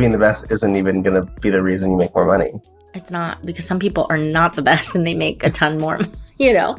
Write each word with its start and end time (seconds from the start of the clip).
being 0.00 0.12
the 0.12 0.18
best 0.18 0.50
isn't 0.50 0.76
even 0.76 1.02
going 1.02 1.22
to 1.22 1.30
be 1.40 1.50
the 1.50 1.62
reason 1.62 1.90
you 1.90 1.96
make 1.98 2.14
more 2.14 2.24
money. 2.24 2.50
It's 2.94 3.10
not 3.10 3.42
because 3.44 3.66
some 3.66 3.78
people 3.78 4.06
are 4.08 4.16
not 4.16 4.56
the 4.56 4.62
best 4.62 4.94
and 4.94 5.06
they 5.06 5.12
make 5.14 5.44
a 5.44 5.50
ton 5.50 5.78
more. 5.78 5.98
You 6.40 6.54
know, 6.54 6.74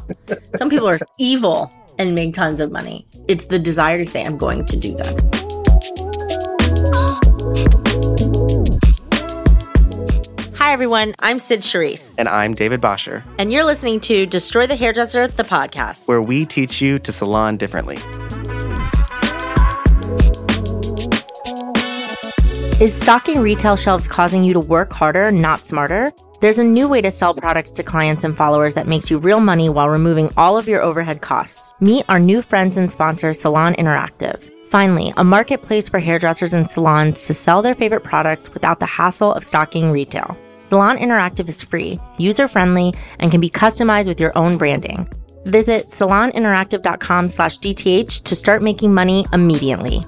some 0.56 0.68
people 0.68 0.88
are 0.88 0.98
evil 1.20 1.72
and 1.96 2.16
make 2.16 2.34
tons 2.34 2.58
of 2.58 2.72
money. 2.72 3.06
It's 3.28 3.44
the 3.44 3.60
desire 3.60 3.96
to 3.96 4.04
say, 4.04 4.24
I'm 4.24 4.36
going 4.36 4.64
to 4.64 4.76
do 4.76 4.96
this. 4.96 5.30
Hi, 10.56 10.72
everyone. 10.72 11.14
I'm 11.20 11.38
Sid 11.38 11.60
Charisse. 11.60 12.16
And 12.18 12.28
I'm 12.28 12.54
David 12.54 12.80
Bosher. 12.80 13.22
And 13.38 13.52
you're 13.52 13.62
listening 13.62 14.00
to 14.00 14.26
Destroy 14.26 14.66
the 14.66 14.74
Hairdresser, 14.74 15.28
the 15.28 15.44
podcast, 15.44 16.08
where 16.08 16.20
we 16.20 16.44
teach 16.44 16.82
you 16.82 16.98
to 16.98 17.12
salon 17.12 17.56
differently. 17.56 17.98
Is 22.82 22.92
stocking 22.92 23.40
retail 23.40 23.76
shelves 23.76 24.08
causing 24.08 24.42
you 24.42 24.52
to 24.54 24.58
work 24.58 24.92
harder, 24.92 25.30
not 25.30 25.64
smarter? 25.64 26.12
There's 26.40 26.58
a 26.58 26.64
new 26.64 26.88
way 26.88 27.00
to 27.02 27.12
sell 27.12 27.32
products 27.32 27.70
to 27.70 27.84
clients 27.84 28.24
and 28.24 28.36
followers 28.36 28.74
that 28.74 28.88
makes 28.88 29.08
you 29.08 29.18
real 29.18 29.38
money 29.38 29.68
while 29.68 29.88
removing 29.88 30.32
all 30.36 30.58
of 30.58 30.66
your 30.66 30.82
overhead 30.82 31.20
costs. 31.20 31.74
Meet 31.78 32.06
our 32.08 32.18
new 32.18 32.42
friends 32.42 32.76
and 32.76 32.90
sponsor, 32.90 33.34
Salon 33.34 33.74
Interactive. 33.74 34.50
Finally, 34.66 35.14
a 35.16 35.22
marketplace 35.22 35.88
for 35.88 36.00
hairdressers 36.00 36.54
and 36.54 36.68
salons 36.68 37.24
to 37.28 37.34
sell 37.34 37.62
their 37.62 37.74
favorite 37.74 38.02
products 38.02 38.52
without 38.52 38.80
the 38.80 38.86
hassle 38.86 39.32
of 39.32 39.44
stocking 39.44 39.92
retail. 39.92 40.36
Salon 40.64 40.98
Interactive 40.98 41.48
is 41.48 41.62
free, 41.62 42.00
user 42.18 42.48
friendly, 42.48 42.92
and 43.20 43.30
can 43.30 43.40
be 43.40 43.48
customized 43.48 44.08
with 44.08 44.18
your 44.18 44.36
own 44.36 44.58
branding. 44.58 45.08
Visit 45.44 45.86
saloninteractive.com 45.86 47.28
slash 47.28 47.58
DTH 47.58 48.24
to 48.24 48.34
start 48.34 48.60
making 48.60 48.92
money 48.92 49.24
immediately. 49.32 50.02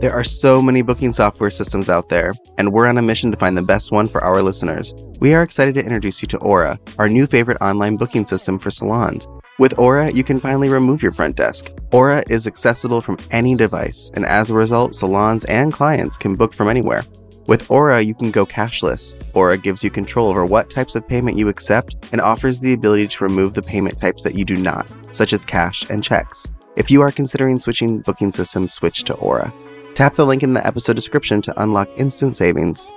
There 0.00 0.14
are 0.14 0.22
so 0.22 0.62
many 0.62 0.82
booking 0.82 1.12
software 1.12 1.50
systems 1.50 1.88
out 1.88 2.08
there, 2.08 2.32
and 2.56 2.72
we're 2.72 2.86
on 2.86 2.98
a 2.98 3.02
mission 3.02 3.32
to 3.32 3.36
find 3.36 3.56
the 3.56 3.62
best 3.62 3.90
one 3.90 4.06
for 4.06 4.22
our 4.22 4.40
listeners. 4.40 4.94
We 5.18 5.34
are 5.34 5.42
excited 5.42 5.74
to 5.74 5.84
introduce 5.84 6.22
you 6.22 6.28
to 6.28 6.38
Aura, 6.38 6.78
our 7.00 7.08
new 7.08 7.26
favorite 7.26 7.58
online 7.60 7.96
booking 7.96 8.24
system 8.24 8.60
for 8.60 8.70
salons. 8.70 9.26
With 9.58 9.76
Aura, 9.76 10.12
you 10.12 10.22
can 10.22 10.38
finally 10.38 10.68
remove 10.68 11.02
your 11.02 11.10
front 11.10 11.34
desk. 11.34 11.72
Aura 11.90 12.22
is 12.30 12.46
accessible 12.46 13.00
from 13.00 13.18
any 13.32 13.56
device, 13.56 14.12
and 14.14 14.24
as 14.24 14.50
a 14.50 14.54
result, 14.54 14.94
salons 14.94 15.44
and 15.46 15.72
clients 15.72 16.16
can 16.16 16.36
book 16.36 16.54
from 16.54 16.68
anywhere. 16.68 17.04
With 17.48 17.68
Aura, 17.68 18.00
you 18.00 18.14
can 18.14 18.30
go 18.30 18.46
cashless. 18.46 19.20
Aura 19.34 19.58
gives 19.58 19.82
you 19.82 19.90
control 19.90 20.30
over 20.30 20.44
what 20.44 20.70
types 20.70 20.94
of 20.94 21.08
payment 21.08 21.36
you 21.36 21.48
accept 21.48 21.96
and 22.12 22.20
offers 22.20 22.60
the 22.60 22.72
ability 22.72 23.08
to 23.08 23.24
remove 23.24 23.54
the 23.54 23.62
payment 23.62 23.98
types 23.98 24.22
that 24.22 24.36
you 24.36 24.44
do 24.44 24.54
not, 24.54 24.92
such 25.10 25.32
as 25.32 25.44
cash 25.44 25.90
and 25.90 26.04
checks. 26.04 26.48
If 26.76 26.88
you 26.88 27.02
are 27.02 27.10
considering 27.10 27.58
switching 27.58 27.98
booking 28.02 28.30
systems, 28.30 28.72
switch 28.74 29.02
to 29.02 29.14
Aura. 29.14 29.52
Tap 29.94 30.14
the 30.14 30.24
link 30.24 30.42
in 30.42 30.54
the 30.54 30.64
episode 30.66 30.94
description 30.94 31.42
to 31.42 31.62
unlock 31.62 31.88
instant 31.96 32.36
savings. 32.36 32.92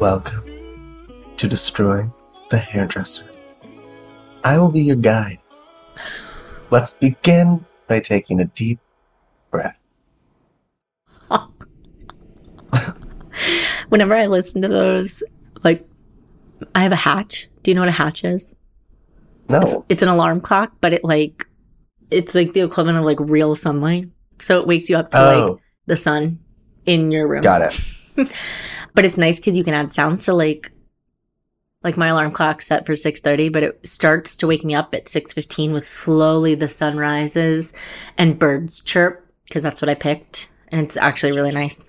Welcome 0.00 0.44
to 1.36 1.48
Destroy 1.48 2.10
the 2.50 2.58
Hairdresser. 2.58 3.30
I 4.44 4.58
will 4.58 4.70
be 4.70 4.82
your 4.82 4.96
guide. 4.96 5.38
Let's 6.70 6.94
begin 6.94 7.64
by 7.86 8.00
taking 8.00 8.40
a 8.40 8.44
deep 8.46 8.80
breath. 9.50 9.78
Whenever 13.88 14.14
I 14.14 14.26
listen 14.26 14.62
to 14.62 14.68
those, 14.68 15.22
like, 15.62 15.88
I 16.74 16.82
have 16.82 16.92
a 16.92 16.96
hatch. 16.96 17.48
Do 17.62 17.70
you 17.70 17.74
know 17.74 17.82
what 17.82 17.88
a 17.88 17.92
hatch 17.92 18.24
is? 18.24 18.54
No. 19.48 19.60
It's, 19.60 19.76
it's 19.88 20.02
an 20.02 20.08
alarm 20.08 20.40
clock, 20.40 20.72
but 20.80 20.92
it 20.92 21.04
like 21.04 21.46
it's 22.10 22.34
like 22.34 22.52
the 22.52 22.60
equivalent 22.60 22.98
of 22.98 23.04
like 23.04 23.20
real 23.20 23.54
sunlight. 23.54 24.08
So 24.38 24.60
it 24.60 24.66
wakes 24.66 24.88
you 24.88 24.96
up 24.96 25.10
to 25.12 25.18
oh. 25.18 25.50
like 25.50 25.60
the 25.86 25.96
sun 25.96 26.40
in 26.84 27.10
your 27.10 27.28
room. 27.28 27.42
Got 27.42 27.62
it. 27.62 27.80
but 28.94 29.04
it's 29.04 29.18
nice 29.18 29.38
because 29.38 29.56
you 29.56 29.64
can 29.64 29.74
add 29.74 29.90
sound. 29.90 30.22
So 30.22 30.34
like 30.34 30.72
like 31.86 31.96
my 31.96 32.08
alarm 32.08 32.32
clock 32.32 32.60
set 32.60 32.84
for 32.84 32.94
6.30 32.94 33.52
but 33.52 33.62
it 33.62 33.86
starts 33.86 34.36
to 34.38 34.46
wake 34.48 34.64
me 34.64 34.74
up 34.74 34.92
at 34.92 35.04
6.15 35.04 35.72
with 35.72 35.86
slowly 35.86 36.56
the 36.56 36.68
sun 36.68 36.96
rises 36.96 37.72
and 38.18 38.40
birds 38.40 38.82
chirp 38.82 39.24
because 39.44 39.62
that's 39.62 39.80
what 39.80 39.88
i 39.88 39.94
picked 39.94 40.50
and 40.68 40.80
it's 40.80 40.96
actually 40.96 41.30
really 41.30 41.52
nice 41.52 41.88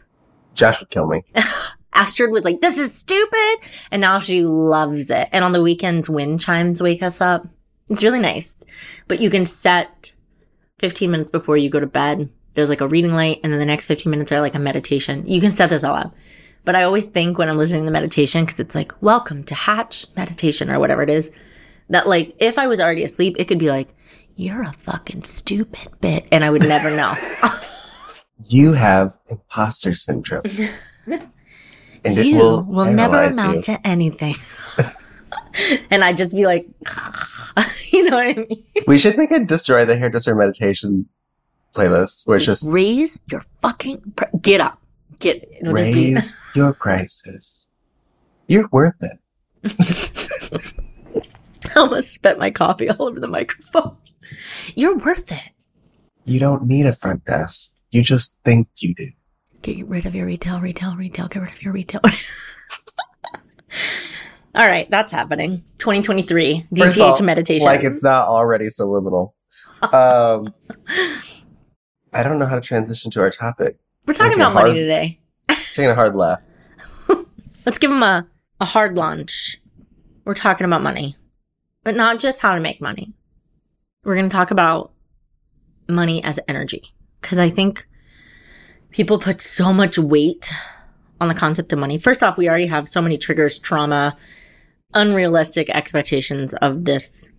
josh 0.54 0.80
would 0.80 0.92
kill 0.92 1.08
me 1.08 1.24
Astrid 1.98 2.32
was 2.32 2.46
like, 2.46 2.62
this 2.62 2.78
is 2.78 2.94
stupid. 2.94 3.58
And 3.92 4.00
now 4.00 4.20
she 4.20 4.46
loves 4.46 5.10
it. 5.10 5.28
And 5.32 5.44
on 5.44 5.52
the 5.52 5.64
weekends, 5.64 6.10
wind 6.10 6.40
chimes 6.40 6.82
wake 6.82 7.02
us 7.02 7.20
up. 7.20 7.48
It's 7.90 8.04
really 8.04 8.20
nice. 8.20 8.64
But 9.08 9.20
you 9.20 9.30
can 9.30 9.46
set 9.46 10.16
15 10.78 11.10
minutes 11.10 11.32
before 11.32 11.58
you 11.58 11.70
go 11.70 11.80
to 11.80 11.88
bed. 11.88 12.30
There's 12.54 12.70
like 12.70 12.82
a 12.82 12.88
reading 12.88 13.14
light 13.14 13.40
and 13.44 13.52
then 13.52 13.60
the 13.60 13.66
next 13.66 13.88
15 13.88 14.10
minutes 14.10 14.32
are 14.32 14.42
like 14.42 14.56
a 14.56 14.60
meditation. 14.60 15.28
You 15.28 15.42
can 15.42 15.52
set 15.52 15.72
this 15.72 15.84
all 15.84 15.96
up. 15.96 16.16
But 16.66 16.76
I 16.76 16.84
always 16.84 17.06
think 17.06 17.38
when 17.38 17.50
I'm 17.50 17.58
listening 17.58 17.84
to 17.84 17.86
the 17.86 17.92
meditation, 17.92 18.46
cause 18.46 18.60
it's 18.60 18.76
like, 18.76 18.94
welcome 19.02 19.44
to 19.46 19.56
Hatch 19.56 20.06
meditation 20.16 20.70
or 20.70 20.80
whatever 20.80 21.02
it 21.02 21.10
is, 21.10 21.32
that 21.90 22.08
like, 22.08 22.36
if 22.40 22.60
I 22.60 22.68
was 22.68 22.80
already 22.80 23.04
asleep, 23.04 23.38
it 23.40 23.46
could 23.46 23.58
be 23.58 23.70
like, 23.70 23.96
you're 24.36 24.62
a 24.62 24.74
fucking 24.74 25.24
stupid 25.24 25.90
bit. 26.00 26.28
And 26.32 26.44
I 26.44 26.52
would 26.52 26.64
never 26.64 26.96
know. 26.96 27.12
you 28.46 28.74
have 28.74 29.18
imposter 29.30 29.96
syndrome. 29.96 30.44
and 32.08 32.26
you 32.26 32.36
it 32.36 32.38
will, 32.38 32.64
will 32.64 32.92
never 32.92 33.24
amount 33.24 33.56
you. 33.56 33.62
to 33.64 33.88
anything. 33.88 34.36
and 35.90 36.04
I'd 36.04 36.18
just 36.18 36.36
be 36.36 36.46
like, 36.46 36.66
you 37.92 38.10
know 38.10 38.18
what 38.18 38.28
I 38.28 38.34
mean? 38.34 38.64
We 38.88 38.98
should 38.98 39.18
make 39.18 39.32
a 39.32 39.40
destroy 39.40 39.86
the 39.86 39.98
hairdresser 39.98 40.36
meditation 40.36 41.08
playlist 41.76 42.28
where 42.28 42.38
it's 42.38 42.46
just 42.46 42.70
raise 42.70 43.20
your 43.30 43.42
fucking 43.62 44.14
pr- 44.16 44.26
get 44.42 44.62
up, 44.62 44.82
get 45.20 45.48
it'll 45.60 45.74
raise 45.74 45.88
just 46.18 46.54
be 46.54 46.60
your 46.60 46.74
prices. 46.74 47.66
You're 48.48 48.70
worth 48.72 48.96
it. 49.02 49.20
I 51.66 51.80
almost 51.80 52.14
spit 52.14 52.40
my 52.40 52.50
coffee 52.50 52.90
all 52.90 53.08
over 53.08 53.20
the 53.20 53.28
microphone. 53.28 53.98
You're 54.76 54.98
worth 54.98 55.32
it. 55.32 55.52
You 56.26 56.40
don't 56.40 56.64
need 56.64 56.86
a 56.86 56.94
front 56.94 57.26
desk. 57.26 57.78
You 57.92 58.04
just 58.04 58.42
think 58.44 58.68
you 58.78 58.94
do. 58.96 59.08
Get 59.62 59.88
rid 59.88 60.06
of 60.06 60.16
your 60.16 60.26
retail, 60.26 60.60
retail, 60.60 60.96
retail. 60.96 61.28
Get 61.28 61.42
rid 61.42 61.54
of 61.54 61.62
your 61.62 61.74
retail. 61.74 62.02
all 64.56 64.66
right, 64.66 64.90
that's 64.90 65.12
happening. 65.12 65.58
2023 65.78 66.68
DTH 66.74 67.00
all, 67.02 67.22
meditation. 67.22 67.66
Like 67.66 67.84
it's 67.84 68.04
not 68.04 68.28
already 68.28 68.70
subliminal. 68.70 69.36
Um, 69.82 70.54
I 72.14 72.24
don't 72.24 72.40
know 72.40 72.46
how 72.46 72.56
to 72.56 72.62
transition 72.62 73.12
to 73.12 73.22
our 73.22 73.30
topic. 73.30 73.78
We're 74.06 74.14
talking 74.14 74.36
about 74.36 74.54
hard, 74.54 74.70
money 74.70 74.80
today. 74.80 75.20
taking 75.48 75.90
a 75.90 75.96
hard 75.96 76.16
left. 76.16 76.44
Let's 77.66 77.78
give 77.78 77.92
them 77.92 78.04
a, 78.04 78.28
a 78.60 78.66
hard 78.66 78.96
lunch. 78.96 79.58
We're 80.24 80.34
talking 80.34 80.66
about 80.66 80.82
money, 80.82 81.16
but 81.84 81.96
not 81.96 82.20
just 82.20 82.40
how 82.40 82.56
to 82.56 82.62
make 82.62 82.82
money. 82.82 83.14
We're 84.04 84.16
going 84.16 84.30
to 84.30 84.34
talk 84.34 84.52
about 84.52 84.92
money 85.90 86.24
as 86.24 86.40
energy 86.48 86.94
because 87.22 87.38
I 87.38 87.50
think 87.50 87.88
people 88.98 89.20
put 89.20 89.40
so 89.42 89.72
much 89.72 90.00
weight 90.00 90.52
on 91.22 91.28
the 91.28 91.36
concept 91.36 91.72
of 91.72 91.78
money. 91.78 92.00
First 92.00 92.24
off, 92.24 92.36
we 92.36 92.50
already 92.50 92.66
have 92.66 92.90
so 92.90 93.00
many 93.00 93.16
triggers, 93.16 93.60
trauma, 93.60 94.18
unrealistic 94.96 95.70
expectations 95.70 96.56
of 96.56 96.86
this 96.86 97.32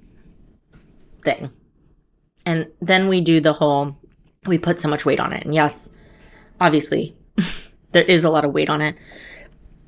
thing. 1.23 1.51
And 2.47 2.69
then 2.81 3.09
we 3.09 3.21
do 3.21 3.41
the 3.41 3.55
whole, 3.55 3.99
we 4.47 4.57
put 4.57 4.79
so 4.79 4.89
much 4.89 5.05
weight 5.05 5.19
on 5.19 5.33
it. 5.33 5.45
And 5.45 5.53
yes, 5.53 5.91
obviously, 6.61 7.17
there 7.91 8.05
is 8.05 8.23
a 8.23 8.31
lot 8.31 8.45
of 8.45 8.53
weight 8.53 8.71
on 8.71 8.81
it. 8.81 8.97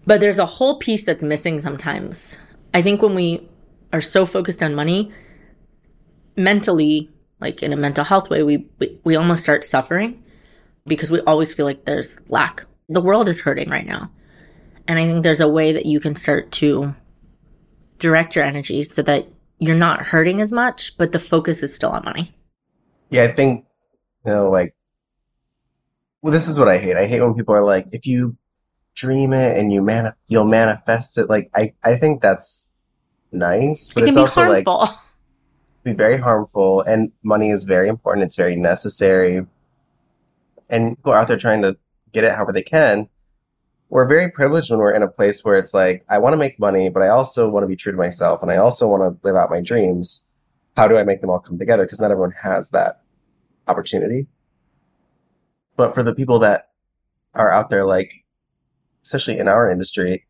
But 0.05 0.19
there's 0.19 0.41
a 0.41 0.47
whole 0.47 0.77
piece 0.77 1.05
that's 1.05 1.23
missing 1.23 1.61
sometimes. 1.61 2.41
I 2.75 2.83
think 2.83 3.01
when 3.01 3.15
we 3.15 3.49
are 3.93 4.01
so 4.01 4.27
focused 4.27 4.61
on 4.61 4.75
money, 4.75 5.13
mentally, 6.37 7.11
like 7.39 7.63
in 7.63 7.73
a 7.73 7.77
mental 7.77 8.03
health 8.03 8.29
way, 8.29 8.43
we, 8.43 8.67
we, 8.81 8.99
we 9.05 9.15
almost 9.15 9.45
start 9.45 9.63
suffering 9.63 10.21
because 10.87 11.11
we 11.11 11.21
always 11.23 11.55
feel 11.55 11.67
like 11.67 11.85
there's 11.85 12.19
lack. 12.29 12.65
The 12.89 13.01
world 13.01 13.29
is 13.29 13.41
hurting 13.41 13.71
right 13.71 13.87
now. 13.87 14.11
And 14.89 14.99
I 14.99 15.07
think 15.07 15.23
there's 15.23 15.41
a 15.41 15.49
way 15.49 15.73
that 15.73 15.87
you 15.87 16.01
can 16.01 16.15
start 16.17 16.51
to 16.53 16.95
direct 17.99 18.35
your 18.35 18.45
energy 18.45 18.83
so 18.83 19.03
that 19.03 19.29
you're 19.59 19.77
not 19.77 20.07
hurting 20.07 20.41
as 20.41 20.51
much, 20.51 20.97
but 20.97 21.13
the 21.13 21.19
focus 21.19 21.63
is 21.63 21.75
still 21.75 21.91
on 21.91 22.05
money. 22.05 22.35
Yeah, 23.11 23.25
I 23.25 23.33
think, 23.33 23.67
you 24.25 24.33
know, 24.33 24.51
like, 24.51 24.75
well, 26.23 26.33
this 26.33 26.49
is 26.49 26.59
what 26.59 26.69
I 26.69 26.79
hate. 26.79 26.97
I 26.97 27.07
hate 27.07 27.21
when 27.21 27.35
people 27.35 27.55
are 27.55 27.63
like, 27.63 27.87
if 27.93 28.07
you 28.07 28.37
dream 28.95 29.33
it 29.33 29.57
and 29.57 29.73
you 29.73 29.81
manif- 29.81 30.17
you'll 30.27 30.47
manifest 30.47 31.19
it. 31.19 31.29
Like, 31.29 31.51
I, 31.55 31.75
I 31.85 31.97
think 31.97 32.21
that's 32.21 32.71
nice, 33.33 33.91
but 33.93 34.05
it 34.05 34.09
it's 34.09 34.17
also 34.17 34.43
harmful. 34.43 34.79
like, 34.79 34.91
be 35.85 35.93
very 35.93 36.19
harmful. 36.19 36.83
And 36.83 37.13
money 37.23 37.51
is 37.51 37.65
very 37.65 37.89
important. 37.89 38.25
It's 38.25 38.37
very 38.37 38.57
necessary 38.57 39.47
and 40.71 40.97
people 40.97 41.13
are 41.13 41.19
out 41.19 41.29
there 41.29 41.37
trying 41.37 41.63
to 41.63 41.77
get 42.13 42.25
it 42.25 42.33
however 42.33 42.53
they 42.53 42.63
can. 42.63 43.09
we're 43.91 44.07
very 44.07 44.31
privileged 44.31 44.71
when 44.71 44.79
we're 44.79 44.95
in 44.95 45.03
a 45.03 45.09
place 45.09 45.45
where 45.45 45.59
it's 45.59 45.75
like, 45.75 46.05
I 46.09 46.19
want 46.19 46.33
to 46.33 46.37
make 46.39 46.61
money, 46.61 46.89
but 46.89 47.03
I 47.03 47.09
also 47.09 47.49
want 47.49 47.65
to 47.65 47.69
be 47.69 47.77
true 47.77 47.91
to 47.93 47.99
myself 47.99 48.41
and 48.41 48.51
I 48.51 48.57
also 48.57 48.87
want 48.87 49.03
to 49.03 49.27
live 49.27 49.37
out 49.37 49.51
my 49.51 49.61
dreams. 49.61 50.25
How 50.77 50.87
do 50.87 50.97
I 50.97 51.03
make 51.03 51.21
them 51.21 51.31
all 51.31 51.41
come 51.41 51.59
together? 51.59 51.85
Because 51.85 52.01
not 52.01 52.13
everyone 52.13 52.35
has 52.43 52.71
that 52.71 53.03
opportunity. 53.67 54.29
But 55.77 55.93
for 55.93 56.05
the 56.05 56.15
people 56.15 56.39
that 56.39 56.69
are 57.35 57.51
out 57.51 57.69
there, 57.71 57.85
like, 57.85 58.25
especially 59.03 59.39
in 59.39 59.49
our 59.49 59.69
industry, 59.69 60.27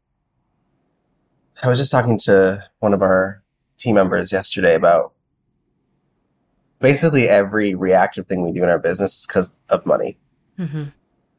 I 1.62 1.68
was 1.68 1.78
just 1.78 1.90
talking 1.92 2.18
to 2.20 2.64
one 2.78 2.94
of 2.94 3.02
our 3.02 3.42
team 3.76 3.96
members 3.96 4.32
yesterday 4.32 4.74
about 4.74 5.12
basically 6.78 7.28
every 7.28 7.74
reactive 7.74 8.26
thing 8.26 8.42
we 8.42 8.52
do 8.52 8.62
in 8.62 8.70
our 8.70 8.78
business 8.78 9.18
is 9.18 9.26
because 9.26 9.52
of 9.68 9.84
money. 9.84 10.16
Mm-hmm. 10.60 10.84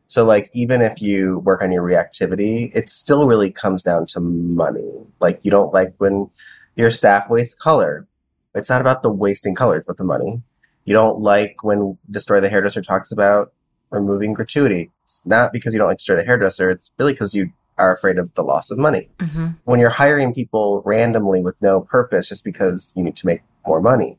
So 0.07 0.25
like 0.25 0.49
even 0.53 0.81
if 0.81 1.01
you 1.01 1.39
work 1.39 1.61
on 1.61 1.71
your 1.71 1.83
reactivity, 1.83 2.69
it 2.75 2.89
still 2.89 3.27
really 3.27 3.49
comes 3.49 3.83
down 3.83 4.05
to 4.07 4.19
money. 4.19 4.89
Like 5.21 5.45
you 5.45 5.51
don't 5.51 5.73
like 5.73 5.93
when 5.99 6.29
your 6.75 6.91
staff 6.91 7.29
wastes 7.29 7.55
color. 7.55 8.07
It's 8.53 8.69
not 8.69 8.81
about 8.81 9.03
the 9.03 9.11
wasting 9.11 9.55
color, 9.55 9.77
it's 9.77 9.85
about 9.85 9.97
the 9.97 10.03
money. 10.03 10.41
You 10.83 10.93
don't 10.93 11.19
like 11.19 11.63
when 11.63 11.97
Destroy 12.09 12.41
the 12.41 12.49
Hairdresser 12.49 12.81
talks 12.81 13.11
about 13.11 13.53
removing 13.89 14.33
gratuity. 14.33 14.91
It's 15.03 15.25
not 15.25 15.53
because 15.53 15.73
you 15.73 15.77
don't 15.77 15.87
like 15.87 15.99
Destroy 15.99 16.17
the 16.17 16.25
Hairdresser, 16.25 16.69
it's 16.69 16.91
really 16.97 17.13
because 17.13 17.33
you 17.33 17.51
are 17.77 17.93
afraid 17.93 18.17
of 18.17 18.33
the 18.33 18.43
loss 18.43 18.69
of 18.69 18.77
money. 18.77 19.09
Mm-hmm. 19.19 19.47
When 19.63 19.79
you're 19.79 19.89
hiring 19.89 20.33
people 20.33 20.81
randomly 20.85 21.41
with 21.41 21.55
no 21.61 21.81
purpose 21.81 22.29
just 22.29 22.43
because 22.43 22.91
you 22.95 23.03
need 23.03 23.15
to 23.17 23.25
make 23.25 23.41
more 23.65 23.81
money. 23.81 24.17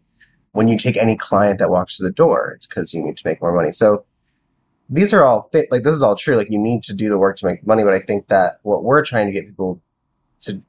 When 0.52 0.68
you 0.68 0.78
take 0.78 0.96
any 0.96 1.16
client 1.16 1.58
that 1.58 1.70
walks 1.70 1.96
through 1.96 2.08
the 2.08 2.14
door, 2.14 2.52
it's 2.56 2.66
because 2.66 2.94
you 2.94 3.02
need 3.02 3.16
to 3.18 3.26
make 3.26 3.40
more 3.40 3.54
money. 3.54 3.72
So 3.72 4.04
these 4.92 5.14
are 5.14 5.24
all 5.24 5.48
th- 5.50 5.68
like 5.70 5.84
this 5.84 5.94
is 5.94 6.02
all 6.02 6.14
true. 6.14 6.36
Like 6.36 6.50
you 6.50 6.58
need 6.58 6.82
to 6.84 6.94
do 6.94 7.08
the 7.08 7.16
work 7.16 7.36
to 7.38 7.46
make 7.46 7.66
money, 7.66 7.82
but 7.82 7.94
I 7.94 7.98
think 7.98 8.28
that 8.28 8.60
what 8.62 8.84
we're 8.84 9.02
trying 9.02 9.26
to 9.26 9.32
get 9.32 9.46
people 9.46 9.80
to 10.42 10.62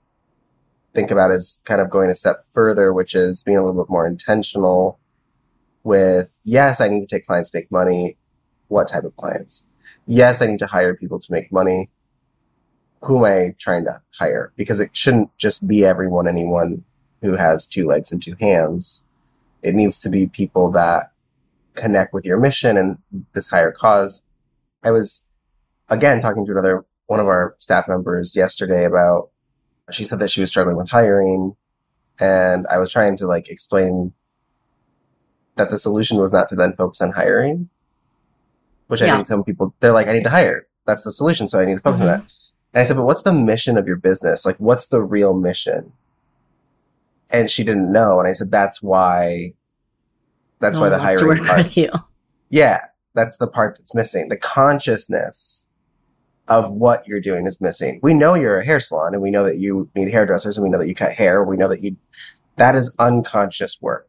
think 0.93 1.11
about 1.11 1.31
is 1.31 1.61
kind 1.65 1.81
of 1.81 1.89
going 1.89 2.09
a 2.09 2.15
step 2.15 2.45
further, 2.49 2.93
which 2.93 3.13
is 3.13 3.43
being 3.43 3.57
a 3.57 3.63
little 3.63 3.83
bit 3.83 3.91
more 3.91 4.07
intentional 4.07 4.97
with 5.83 6.39
yes, 6.45 6.79
I 6.79 6.87
need 6.87 7.01
to 7.01 7.07
take 7.07 7.27
clients 7.27 7.51
to 7.51 7.57
make 7.57 7.69
money. 7.69 8.15
What 8.69 8.87
type 8.87 9.03
of 9.03 9.17
clients? 9.17 9.69
Yes, 10.05 10.41
I 10.41 10.47
need 10.47 10.59
to 10.59 10.67
hire 10.67 10.95
people 10.95 11.19
to 11.19 11.31
make 11.31 11.51
money. 11.51 11.89
Who 13.01 13.25
am 13.25 13.49
I 13.49 13.55
trying 13.59 13.83
to 13.85 14.01
hire? 14.17 14.53
Because 14.55 14.79
it 14.79 14.95
shouldn't 14.95 15.37
just 15.37 15.67
be 15.67 15.83
everyone, 15.83 16.29
anyone 16.29 16.85
who 17.21 17.35
has 17.35 17.67
two 17.67 17.85
legs 17.85 18.13
and 18.13 18.23
two 18.23 18.35
hands. 18.39 19.03
It 19.61 19.75
needs 19.75 19.99
to 19.99 20.09
be 20.09 20.27
people 20.27 20.71
that 20.71 21.12
connect 21.75 22.13
with 22.13 22.25
your 22.25 22.39
mission 22.39 22.77
and 22.77 22.97
this 23.33 23.49
higher 23.49 23.71
cause. 23.71 24.25
I 24.83 24.91
was 24.91 25.27
again 25.89 26.21
talking 26.21 26.45
to 26.45 26.51
another 26.51 26.85
one 27.07 27.19
of 27.19 27.27
our 27.27 27.55
staff 27.59 27.87
members 27.87 28.35
yesterday 28.35 28.85
about 28.85 29.29
she 29.91 30.03
said 30.03 30.19
that 30.19 30.31
she 30.31 30.41
was 30.41 30.49
struggling 30.49 30.77
with 30.77 30.89
hiring 30.89 31.55
and 32.19 32.65
I 32.69 32.77
was 32.77 32.91
trying 32.91 33.17
to 33.17 33.27
like 33.27 33.49
explain 33.49 34.13
that 35.55 35.69
the 35.69 35.77
solution 35.79 36.17
was 36.17 36.31
not 36.33 36.47
to 36.49 36.55
then 36.55 36.73
focus 36.73 37.01
on 37.01 37.11
hiring, 37.11 37.69
which 38.87 39.01
I 39.01 39.07
think 39.15 39.27
some 39.27 39.43
people 39.43 39.75
they're 39.79 39.91
like, 39.91 40.07
I 40.07 40.13
need 40.13 40.23
to 40.23 40.29
hire. 40.29 40.67
That's 40.85 41.03
the 41.03 41.11
solution, 41.11 41.47
so 41.47 41.59
I 41.59 41.65
need 41.65 41.75
to 41.75 41.81
focus 41.81 42.01
on 42.01 42.07
Mhm. 42.07 42.09
that. 42.09 42.19
And 42.73 42.81
I 42.81 42.83
said, 42.83 42.95
but 42.97 43.05
what's 43.05 43.23
the 43.23 43.33
mission 43.33 43.77
of 43.77 43.87
your 43.87 43.95
business? 43.97 44.45
Like, 44.45 44.57
what's 44.57 44.87
the 44.87 45.01
real 45.01 45.33
mission? 45.33 45.93
And 47.29 47.49
she 47.49 47.63
didn't 47.63 47.91
know, 47.91 48.19
and 48.19 48.27
I 48.27 48.33
said, 48.33 48.51
that's 48.51 48.81
why. 48.81 49.53
That's 50.63 50.79
why 50.79 50.89
the 50.89 50.97
one 50.97 51.05
wants 51.05 51.19
to 51.19 51.25
hiring 51.25 51.39
work 51.39 51.47
part 51.47 51.57
with 51.59 51.77
you. 51.77 51.89
yeah, 52.49 52.85
that's 53.13 53.37
the 53.37 53.47
part 53.47 53.77
that's 53.77 53.93
missing. 53.93 54.29
The 54.29 54.37
consciousness 54.37 55.67
of 56.47 56.71
what 56.71 57.07
you're 57.07 57.21
doing 57.21 57.47
is 57.47 57.61
missing. 57.61 57.99
We 58.03 58.13
know 58.13 58.33
you're 58.35 58.59
a 58.59 58.65
hair 58.65 58.79
salon 58.79 59.13
and 59.13 59.21
we 59.21 59.31
know 59.31 59.43
that 59.43 59.57
you 59.57 59.89
need 59.95 60.09
hairdressers 60.09 60.57
and 60.57 60.63
we 60.63 60.69
know 60.69 60.79
that 60.79 60.87
you 60.87 60.95
cut 60.95 61.13
hair. 61.13 61.43
We 61.43 61.57
know 61.57 61.67
that 61.69 61.81
you, 61.81 61.97
that 62.57 62.75
is 62.75 62.95
unconscious 62.99 63.81
work. 63.81 64.07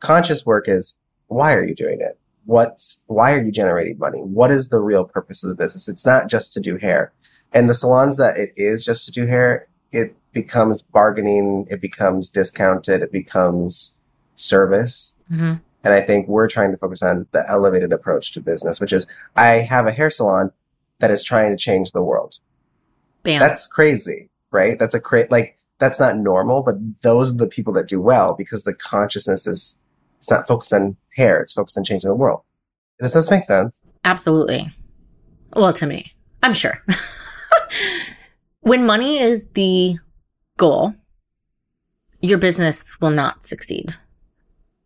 Conscious 0.00 0.46
work 0.46 0.68
is 0.68 0.96
why 1.26 1.54
are 1.54 1.64
you 1.64 1.74
doing 1.74 2.00
it? 2.00 2.18
What's, 2.44 3.02
why 3.06 3.34
are 3.34 3.42
you 3.42 3.50
generating 3.50 3.98
money? 3.98 4.20
What 4.20 4.50
is 4.50 4.68
the 4.68 4.80
real 4.80 5.04
purpose 5.04 5.42
of 5.42 5.50
the 5.50 5.56
business? 5.56 5.88
It's 5.88 6.06
not 6.06 6.28
just 6.28 6.54
to 6.54 6.60
do 6.60 6.76
hair. 6.76 7.12
And 7.52 7.68
the 7.68 7.74
salons 7.74 8.18
that 8.18 8.38
it 8.38 8.52
is 8.56 8.84
just 8.84 9.04
to 9.06 9.12
do 9.12 9.26
hair, 9.26 9.68
it 9.90 10.14
becomes 10.32 10.80
bargaining. 10.80 11.66
It 11.70 11.80
becomes 11.80 12.30
discounted. 12.30 13.02
It 13.02 13.12
becomes 13.12 13.96
service. 14.36 15.16
hmm 15.28 15.54
And 15.88 15.94
I 15.94 16.02
think 16.02 16.28
we're 16.28 16.48
trying 16.48 16.70
to 16.70 16.76
focus 16.76 17.02
on 17.02 17.26
the 17.32 17.48
elevated 17.48 17.94
approach 17.94 18.32
to 18.32 18.42
business, 18.42 18.78
which 18.78 18.92
is 18.92 19.06
I 19.36 19.60
have 19.60 19.86
a 19.86 19.90
hair 19.90 20.10
salon 20.10 20.52
that 20.98 21.10
is 21.10 21.22
trying 21.22 21.50
to 21.50 21.56
change 21.56 21.92
the 21.92 22.02
world. 22.02 22.40
Bam. 23.22 23.40
That's 23.40 23.66
crazy, 23.66 24.28
right? 24.50 24.78
That's 24.78 24.94
a 24.94 25.00
cra- 25.00 25.28
like 25.30 25.56
that's 25.78 25.98
not 25.98 26.18
normal, 26.18 26.62
but 26.62 26.74
those 27.00 27.32
are 27.32 27.38
the 27.38 27.48
people 27.48 27.72
that 27.72 27.88
do 27.88 28.02
well 28.02 28.34
because 28.34 28.64
the 28.64 28.74
consciousness 28.74 29.46
is 29.46 29.80
it's 30.18 30.30
not 30.30 30.46
focused 30.46 30.74
on 30.74 30.98
hair, 31.16 31.40
it's 31.40 31.54
focused 31.54 31.78
on 31.78 31.84
changing 31.84 32.10
the 32.10 32.14
world. 32.14 32.42
Does 33.00 33.14
this 33.14 33.30
make 33.30 33.44
sense? 33.44 33.80
Absolutely. 34.04 34.68
Well, 35.56 35.72
to 35.72 35.86
me, 35.86 36.12
I'm 36.42 36.52
sure. 36.52 36.84
when 38.60 38.84
money 38.84 39.20
is 39.20 39.48
the 39.52 39.96
goal, 40.58 40.92
your 42.20 42.36
business 42.36 43.00
will 43.00 43.08
not 43.08 43.42
succeed. 43.42 43.96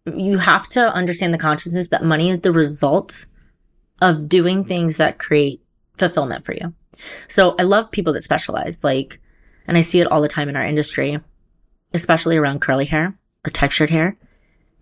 You 0.04 0.38
have 0.38 0.66
to 0.68 0.92
understand 0.92 1.32
the 1.32 1.38
consciousness 1.38 1.88
that 1.88 2.04
money 2.04 2.30
is 2.30 2.40
the 2.40 2.52
result 2.52 3.26
of 4.00 4.28
doing 4.28 4.64
things 4.64 4.96
that 4.96 5.18
create 5.18 5.62
fulfillment 5.96 6.44
for 6.44 6.54
you. 6.54 6.74
So 7.28 7.54
I 7.58 7.62
love 7.62 7.90
people 7.90 8.12
that 8.14 8.24
specialize, 8.24 8.82
like, 8.82 9.20
and 9.66 9.76
I 9.76 9.80
see 9.80 10.00
it 10.00 10.10
all 10.10 10.20
the 10.20 10.28
time 10.28 10.48
in 10.48 10.56
our 10.56 10.64
industry, 10.64 11.20
especially 11.94 12.36
around 12.36 12.60
curly 12.60 12.84
hair 12.84 13.16
or 13.46 13.50
textured 13.50 13.90
hair. 13.90 14.16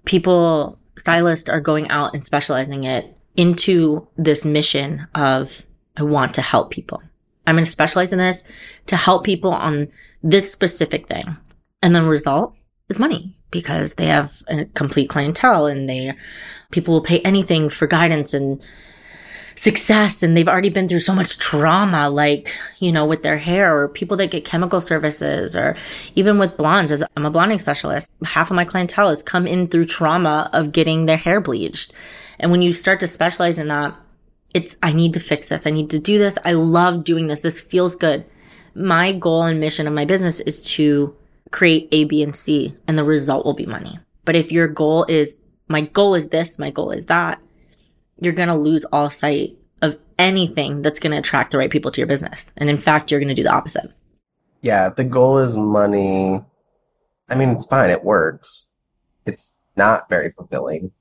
People, 0.06 0.78
stylists 0.96 1.50
are 1.50 1.60
going 1.60 1.90
out 1.90 2.14
and 2.14 2.24
specializing 2.24 2.84
it 2.84 3.14
into 3.36 4.08
this 4.16 4.46
mission 4.46 5.06
of, 5.14 5.66
I 5.96 6.02
want 6.02 6.34
to 6.34 6.42
help 6.42 6.70
people. 6.70 7.02
I'm 7.46 7.56
going 7.56 7.64
to 7.64 7.70
specialize 7.70 8.12
in 8.12 8.18
this 8.18 8.42
to 8.86 8.96
help 8.96 9.24
people 9.24 9.52
on 9.52 9.88
this 10.22 10.50
specific 10.50 11.08
thing. 11.08 11.36
And 11.82 11.94
the 11.94 12.02
result 12.02 12.54
is 12.88 12.98
money 12.98 13.36
because 13.50 13.94
they 13.94 14.06
have 14.06 14.42
a 14.48 14.64
complete 14.66 15.08
clientele 15.08 15.66
and 15.66 15.88
they, 15.88 16.14
people 16.70 16.94
will 16.94 17.00
pay 17.00 17.20
anything 17.20 17.68
for 17.68 17.86
guidance 17.86 18.32
and 18.34 18.62
success. 19.60 20.22
And 20.22 20.36
they've 20.36 20.48
already 20.48 20.70
been 20.70 20.88
through 20.88 21.00
so 21.00 21.14
much 21.14 21.38
trauma 21.38 22.08
like 22.08 22.54
you 22.78 22.90
know 22.90 23.04
with 23.04 23.22
their 23.22 23.36
hair 23.36 23.76
or 23.76 23.88
people 23.88 24.16
that 24.16 24.30
get 24.30 24.44
chemical 24.44 24.80
services 24.80 25.56
or 25.56 25.76
even 26.14 26.38
with 26.38 26.56
blondes. 26.56 26.92
As 26.92 27.04
i'm 27.16 27.26
a 27.26 27.30
blonding 27.30 27.58
specialist 27.58 28.10
half 28.24 28.50
of 28.50 28.54
my 28.54 28.64
clientele 28.64 29.08
has 29.10 29.22
come 29.22 29.46
in 29.46 29.68
through 29.68 29.84
trauma 29.84 30.48
of 30.52 30.72
getting 30.72 31.06
their 31.06 31.18
hair 31.18 31.40
bleached. 31.40 31.92
And 32.38 32.50
when 32.50 32.62
you 32.62 32.72
start 32.72 33.00
to 33.00 33.06
specialize 33.06 33.58
in 33.58 33.68
that 33.68 33.94
it's 34.54 34.76
i 34.82 34.92
need 34.92 35.12
to 35.14 35.20
fix 35.20 35.48
this. 35.48 35.66
I 35.66 35.70
need 35.70 35.90
to 35.90 35.98
do 35.98 36.18
this. 36.18 36.38
I 36.44 36.52
love 36.52 37.04
doing 37.04 37.26
this. 37.26 37.40
This 37.40 37.60
feels 37.60 37.96
good. 37.96 38.24
My 38.74 39.12
goal 39.12 39.42
and 39.42 39.60
mission 39.60 39.86
of 39.86 39.92
my 39.92 40.04
business 40.04 40.40
is 40.40 40.60
to 40.74 41.14
create 41.50 41.88
a 41.92 42.04
b 42.04 42.22
and 42.22 42.36
c 42.36 42.74
and 42.86 42.98
the 42.98 43.04
result 43.04 43.44
will 43.44 43.54
be 43.54 43.66
money 43.66 43.98
but 44.24 44.36
if 44.36 44.52
your 44.52 44.68
goal 44.68 45.04
is 45.08 45.36
my 45.68 45.80
goal 45.80 46.14
is 46.14 46.28
this 46.28 46.58
my 46.58 46.70
goal 46.70 46.90
is 46.90 47.06
that 47.06 47.40
you're 48.20 48.34
going 48.34 48.48
to 48.48 48.54
lose 48.54 48.84
all 48.92 49.10
sight 49.10 49.56
of 49.82 49.98
anything 50.18 50.82
that's 50.82 51.00
going 51.00 51.12
to 51.12 51.18
attract 51.18 51.52
the 51.52 51.58
right 51.58 51.70
people 51.70 51.90
to 51.90 52.00
your 52.00 52.06
business. 52.06 52.52
And 52.56 52.70
in 52.70 52.78
fact, 52.78 53.10
you're 53.10 53.20
going 53.20 53.28
to 53.28 53.34
do 53.34 53.42
the 53.42 53.52
opposite. 53.52 53.90
Yeah, 54.62 54.90
the 54.90 55.04
goal 55.04 55.38
is 55.38 55.56
money. 55.56 56.44
I 57.28 57.34
mean, 57.34 57.50
it's 57.50 57.66
fine, 57.66 57.90
it 57.90 58.04
works. 58.04 58.70
It's 59.26 59.54
not 59.76 60.08
very 60.08 60.30
fulfilling 60.30 60.92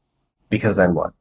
because 0.49 0.77
then 0.77 0.93
what? 0.93 1.13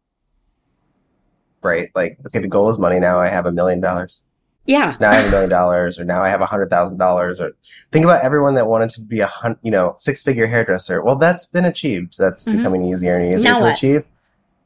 Right? 1.62 1.88
Like, 1.94 2.18
okay, 2.26 2.38
the 2.38 2.48
goal 2.48 2.70
is 2.70 2.78
money. 2.78 3.00
Now 3.00 3.18
I 3.18 3.28
have 3.28 3.46
a 3.46 3.52
million 3.52 3.80
dollars. 3.80 4.24
Yeah. 4.68 4.96
now 5.00 5.10
I 5.10 5.14
have 5.14 5.26
a 5.26 5.30
million 5.30 5.50
dollars, 5.50 5.98
or 5.98 6.04
now 6.04 6.22
I 6.22 6.28
have 6.28 6.40
a 6.42 6.46
hundred 6.46 6.68
thousand 6.70 6.98
dollars, 6.98 7.40
or 7.40 7.52
think 7.90 8.04
about 8.04 8.22
everyone 8.22 8.54
that 8.54 8.66
wanted 8.66 8.90
to 8.90 9.00
be 9.00 9.20
a 9.20 9.26
hun- 9.26 9.58
you 9.62 9.70
know 9.70 9.94
six 9.98 10.22
figure 10.22 10.46
hairdresser. 10.46 11.02
Well, 11.02 11.16
that's 11.16 11.46
been 11.46 11.64
achieved. 11.64 12.16
That's 12.18 12.44
Mhm. 12.44 12.58
becoming 12.58 12.84
easier 12.84 13.16
and 13.16 13.32
easier 13.34 13.50
Now 13.52 13.58
to 13.58 13.64
what? 13.64 13.72
achieve. 13.76 14.06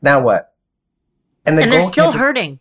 Now 0.02 0.20
what? 0.20 0.52
And, 1.46 1.56
the 1.56 1.62
and 1.62 1.72
they're 1.72 1.80
still 1.80 2.06
just- 2.10 2.18
hurting. 2.18 2.58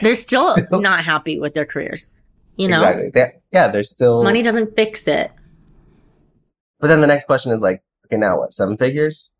They're 0.00 0.14
still, 0.28 0.54
Still- 0.54 0.80
not 0.80 1.04
happy 1.04 1.38
with 1.40 1.54
their 1.54 1.66
careers. 1.66 2.14
You 2.56 2.68
know, 2.68 2.76
exactly. 2.76 3.10
They- 3.10 3.32
yeah, 3.52 3.68
they're 3.68 3.82
still 3.84 4.22
money 4.22 4.42
doesn't 4.42 4.76
fix 4.76 5.08
it. 5.08 5.32
But 6.78 6.86
then 6.88 7.00
the 7.00 7.06
next 7.08 7.26
question 7.26 7.52
is 7.52 7.60
like, 7.60 7.82
okay, 8.06 8.16
now 8.16 8.38
what? 8.38 8.52
Seven 8.52 8.76
figures? 8.76 9.34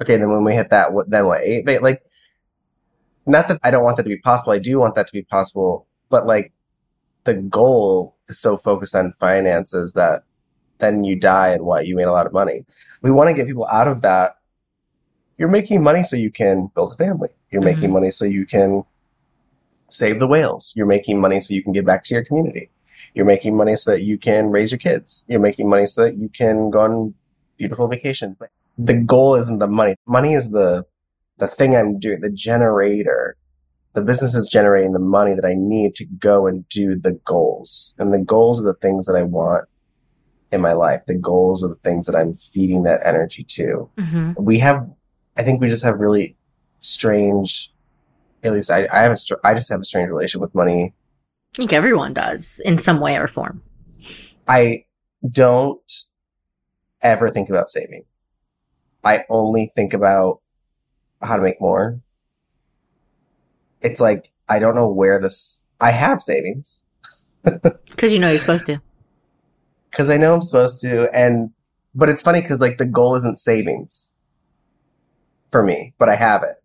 Okay, 0.00 0.16
then 0.16 0.30
when 0.30 0.44
we 0.44 0.54
hit 0.54 0.70
that, 0.70 0.92
what 0.92 1.10
then? 1.10 1.26
What 1.26 1.42
eight? 1.42 1.66
But 1.66 1.82
like, 1.82 2.02
not 3.26 3.48
that 3.48 3.58
I 3.64 3.70
don't 3.72 3.82
want 3.84 3.96
that 3.96 4.04
to 4.04 4.08
be 4.08 4.18
possible. 4.18 4.52
I 4.52 4.58
do 4.58 4.78
want 4.78 4.94
that 4.94 5.06
to 5.08 5.12
be 5.12 5.22
possible, 5.22 5.86
but 6.12 6.26
like, 6.26 6.52
the 7.24 7.34
goal 7.34 8.18
is 8.28 8.38
so 8.38 8.58
focused 8.58 8.94
on 8.94 9.14
finances 9.14 9.94
that 9.94 10.24
then 10.78 11.04
you 11.04 11.16
die 11.16 11.48
and 11.54 11.64
what? 11.64 11.86
You 11.86 11.96
made 11.96 12.04
a 12.04 12.12
lot 12.12 12.26
of 12.26 12.34
money. 12.34 12.66
We 13.00 13.10
want 13.10 13.28
to 13.28 13.34
get 13.34 13.46
people 13.46 13.66
out 13.72 13.88
of 13.88 14.02
that. 14.02 14.36
You're 15.38 15.48
making 15.48 15.82
money 15.82 16.02
so 16.02 16.16
you 16.16 16.30
can 16.30 16.70
build 16.74 16.92
a 16.92 16.96
family. 16.96 17.30
You're 17.50 17.62
making 17.62 17.84
mm-hmm. 17.84 17.94
money 17.94 18.10
so 18.10 18.26
you 18.26 18.44
can 18.44 18.84
save 19.88 20.20
the 20.20 20.26
whales. 20.26 20.74
You're 20.76 20.86
making 20.86 21.18
money 21.18 21.40
so 21.40 21.54
you 21.54 21.62
can 21.62 21.72
give 21.72 21.86
back 21.86 22.04
to 22.04 22.14
your 22.14 22.24
community. 22.24 22.68
You're 23.14 23.24
making 23.24 23.56
money 23.56 23.76
so 23.76 23.92
that 23.92 24.02
you 24.02 24.18
can 24.18 24.50
raise 24.50 24.70
your 24.70 24.78
kids. 24.78 25.24
You're 25.30 25.40
making 25.40 25.68
money 25.70 25.86
so 25.86 26.04
that 26.04 26.16
you 26.16 26.28
can 26.28 26.70
go 26.70 26.80
on 26.80 27.14
beautiful 27.56 27.88
vacations. 27.88 28.36
But 28.38 28.50
the 28.76 29.00
goal 29.00 29.34
isn't 29.36 29.60
the 29.60 29.68
money. 29.68 29.94
Money 30.06 30.34
is 30.34 30.50
the 30.50 30.84
the 31.38 31.48
thing 31.48 31.74
I'm 31.74 31.98
doing, 31.98 32.20
the 32.20 32.30
generator. 32.30 33.36
The 33.94 34.02
business 34.02 34.34
is 34.34 34.48
generating 34.48 34.92
the 34.92 34.98
money 34.98 35.34
that 35.34 35.44
I 35.44 35.54
need 35.54 35.94
to 35.96 36.06
go 36.06 36.46
and 36.46 36.66
do 36.68 36.94
the 36.94 37.12
goals. 37.24 37.94
And 37.98 38.12
the 38.12 38.18
goals 38.18 38.60
are 38.60 38.64
the 38.64 38.74
things 38.74 39.06
that 39.06 39.16
I 39.16 39.22
want 39.22 39.68
in 40.50 40.60
my 40.60 40.72
life. 40.72 41.02
The 41.06 41.14
goals 41.14 41.62
are 41.62 41.68
the 41.68 41.76
things 41.76 42.06
that 42.06 42.16
I'm 42.16 42.32
feeding 42.32 42.84
that 42.84 43.04
energy 43.04 43.44
to. 43.44 43.90
hmm 43.98 44.32
We 44.38 44.58
have, 44.60 44.88
I 45.36 45.42
think 45.42 45.60
we 45.60 45.68
just 45.68 45.84
have 45.84 45.98
really 45.98 46.36
strange, 46.80 47.72
at 48.42 48.52
least 48.52 48.70
I, 48.70 48.88
I 48.92 49.00
have 49.00 49.12
a, 49.12 49.16
str- 49.16 49.34
I 49.44 49.54
just 49.54 49.70
have 49.70 49.80
a 49.80 49.84
strange 49.84 50.08
relationship 50.08 50.40
with 50.40 50.54
money. 50.54 50.94
I 51.54 51.56
think 51.58 51.72
everyone 51.72 52.14
does 52.14 52.62
in 52.64 52.78
some 52.78 52.98
way 52.98 53.16
or 53.16 53.28
form. 53.28 53.62
I 54.48 54.84
don't 55.30 55.92
ever 57.02 57.28
think 57.28 57.50
about 57.50 57.68
saving. 57.68 58.04
I 59.04 59.24
only 59.28 59.66
think 59.66 59.92
about 59.92 60.40
how 61.20 61.36
to 61.36 61.42
make 61.42 61.60
more. 61.60 62.00
It's 63.82 64.00
like, 64.00 64.30
I 64.48 64.58
don't 64.58 64.74
know 64.74 64.88
where 64.88 65.20
this, 65.20 65.64
I 65.80 65.90
have 65.90 66.22
savings 66.22 66.84
Because 67.42 68.12
you 68.12 68.18
know 68.20 68.28
you're 68.28 68.38
supposed 68.38 68.66
to. 68.66 68.80
because 69.90 70.08
I 70.08 70.16
know 70.16 70.34
I'm 70.34 70.42
supposed 70.42 70.80
to. 70.82 71.08
And, 71.12 71.50
but 71.94 72.08
it's 72.08 72.22
funny 72.22 72.40
because 72.40 72.60
like 72.60 72.78
the 72.78 72.86
goal 72.86 73.14
isn't 73.16 73.38
savings 73.38 74.12
for 75.50 75.62
me, 75.62 75.92
but 75.98 76.08
I 76.08 76.14
have 76.14 76.42
it. 76.42 76.62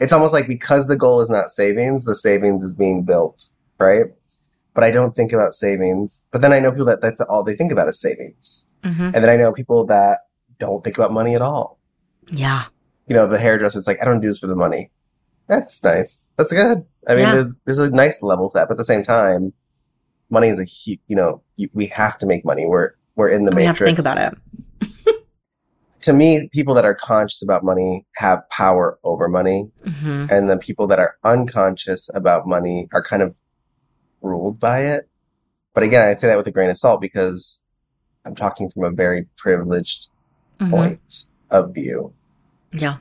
It's 0.00 0.12
almost 0.12 0.32
like 0.32 0.48
because 0.48 0.86
the 0.88 0.96
goal 0.96 1.20
is 1.20 1.30
not 1.30 1.50
savings, 1.50 2.04
the 2.04 2.14
savings 2.14 2.64
is 2.64 2.74
being 2.74 3.04
built, 3.04 3.50
right? 3.78 4.06
But 4.74 4.82
I 4.84 4.90
don't 4.90 5.14
think 5.14 5.32
about 5.32 5.54
savings. 5.54 6.24
But 6.32 6.40
then 6.42 6.52
I 6.52 6.58
know 6.60 6.70
people 6.70 6.86
that 6.86 7.02
that's 7.02 7.20
all 7.22 7.44
they 7.44 7.54
think 7.54 7.70
about 7.72 7.88
is 7.88 8.00
savings. 8.00 8.64
hmm 8.82 9.02
And 9.14 9.14
then 9.14 9.28
I 9.28 9.36
know 9.36 9.52
people 9.52 9.84
that 9.86 10.20
don't 10.58 10.82
think 10.82 10.96
about 10.98 11.12
money 11.12 11.34
at 11.34 11.42
all. 11.42 11.78
Yeah. 12.28 12.64
You 13.06 13.14
know, 13.14 13.26
the 13.26 13.38
hairdresser. 13.38 13.78
hairdresser's 13.78 13.86
like, 13.86 14.00
I 14.02 14.04
don't 14.04 14.20
do 14.20 14.28
this 14.28 14.38
for 14.38 14.46
the 14.46 14.56
money. 14.56 14.90
That's 15.50 15.82
nice. 15.82 16.30
That's 16.38 16.52
good. 16.52 16.86
I 17.08 17.14
mean, 17.16 17.24
Yeah. 17.24 17.32
there's 17.32 17.56
there's 17.64 17.80
a 17.80 17.90
nice 17.90 18.22
level 18.22 18.48
to 18.50 18.54
that, 18.54 18.68
but 18.68 18.74
at 18.74 18.78
the 18.78 18.84
same 18.84 19.02
time, 19.02 19.52
money 20.30 20.46
is 20.48 20.60
a 20.60 20.64
hu- 20.64 21.02
you 21.08 21.16
know 21.16 21.42
you, 21.56 21.68
we 21.74 21.86
have 21.86 22.16
to 22.18 22.26
make 22.26 22.44
money. 22.44 22.66
We're 22.66 22.92
we're 23.16 23.30
in 23.30 23.44
the 23.44 23.52
we 23.52 23.64
have 23.64 23.76
to 23.76 23.84
think 23.84 23.98
about 23.98 24.16
it. 24.18 24.38
To 26.04 26.14
me, 26.14 26.48
people 26.50 26.72
that 26.76 26.86
are 26.86 26.94
conscious 26.94 27.42
about 27.42 27.62
money 27.62 28.06
have 28.16 28.48
power 28.48 28.98
over 29.04 29.28
money, 29.28 29.70
hmm 29.84 30.24
and 30.30 30.48
the 30.48 30.56
people 30.56 30.86
that 30.86 30.98
are 30.98 31.16
unconscious 31.24 32.08
about 32.14 32.46
money 32.46 32.88
are 32.94 33.02
kind 33.02 33.20
of 33.20 33.36
ruled 34.22 34.58
by 34.58 34.80
it. 34.80 35.10
But 35.74 35.82
again, 35.82 36.00
I 36.00 36.14
say 36.14 36.28
that 36.28 36.38
with 36.38 36.46
a 36.46 36.52
grain 36.52 36.70
of 36.70 36.78
salt 36.78 37.02
because 37.02 37.62
I'm 38.24 38.34
talking 38.34 38.70
from 38.70 38.84
a 38.84 38.90
very 38.92 39.26
privileged 39.36 40.08
hmm 40.58 40.70
point 40.70 41.26
of 41.50 41.74
view. 41.74 42.14
Yeah. 42.72 42.96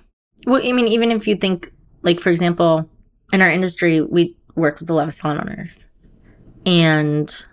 Well, 0.46 0.62
I 0.62 0.74
mean, 0.74 0.88
even 0.88 1.10
if 1.12 1.26
you 1.26 1.36
think, 1.38 1.72
like, 2.02 2.20
for 2.20 2.30
example, 2.30 2.90
in 3.32 3.42
our 3.42 3.50
industry, 3.50 4.02
we 4.02 4.36
work 4.56 4.80
with 4.80 4.90
a 4.90 4.94
lot 4.94 5.08
of 5.08 5.14
salon 5.14 5.40
owners. 5.40 5.90
And 6.66 7.48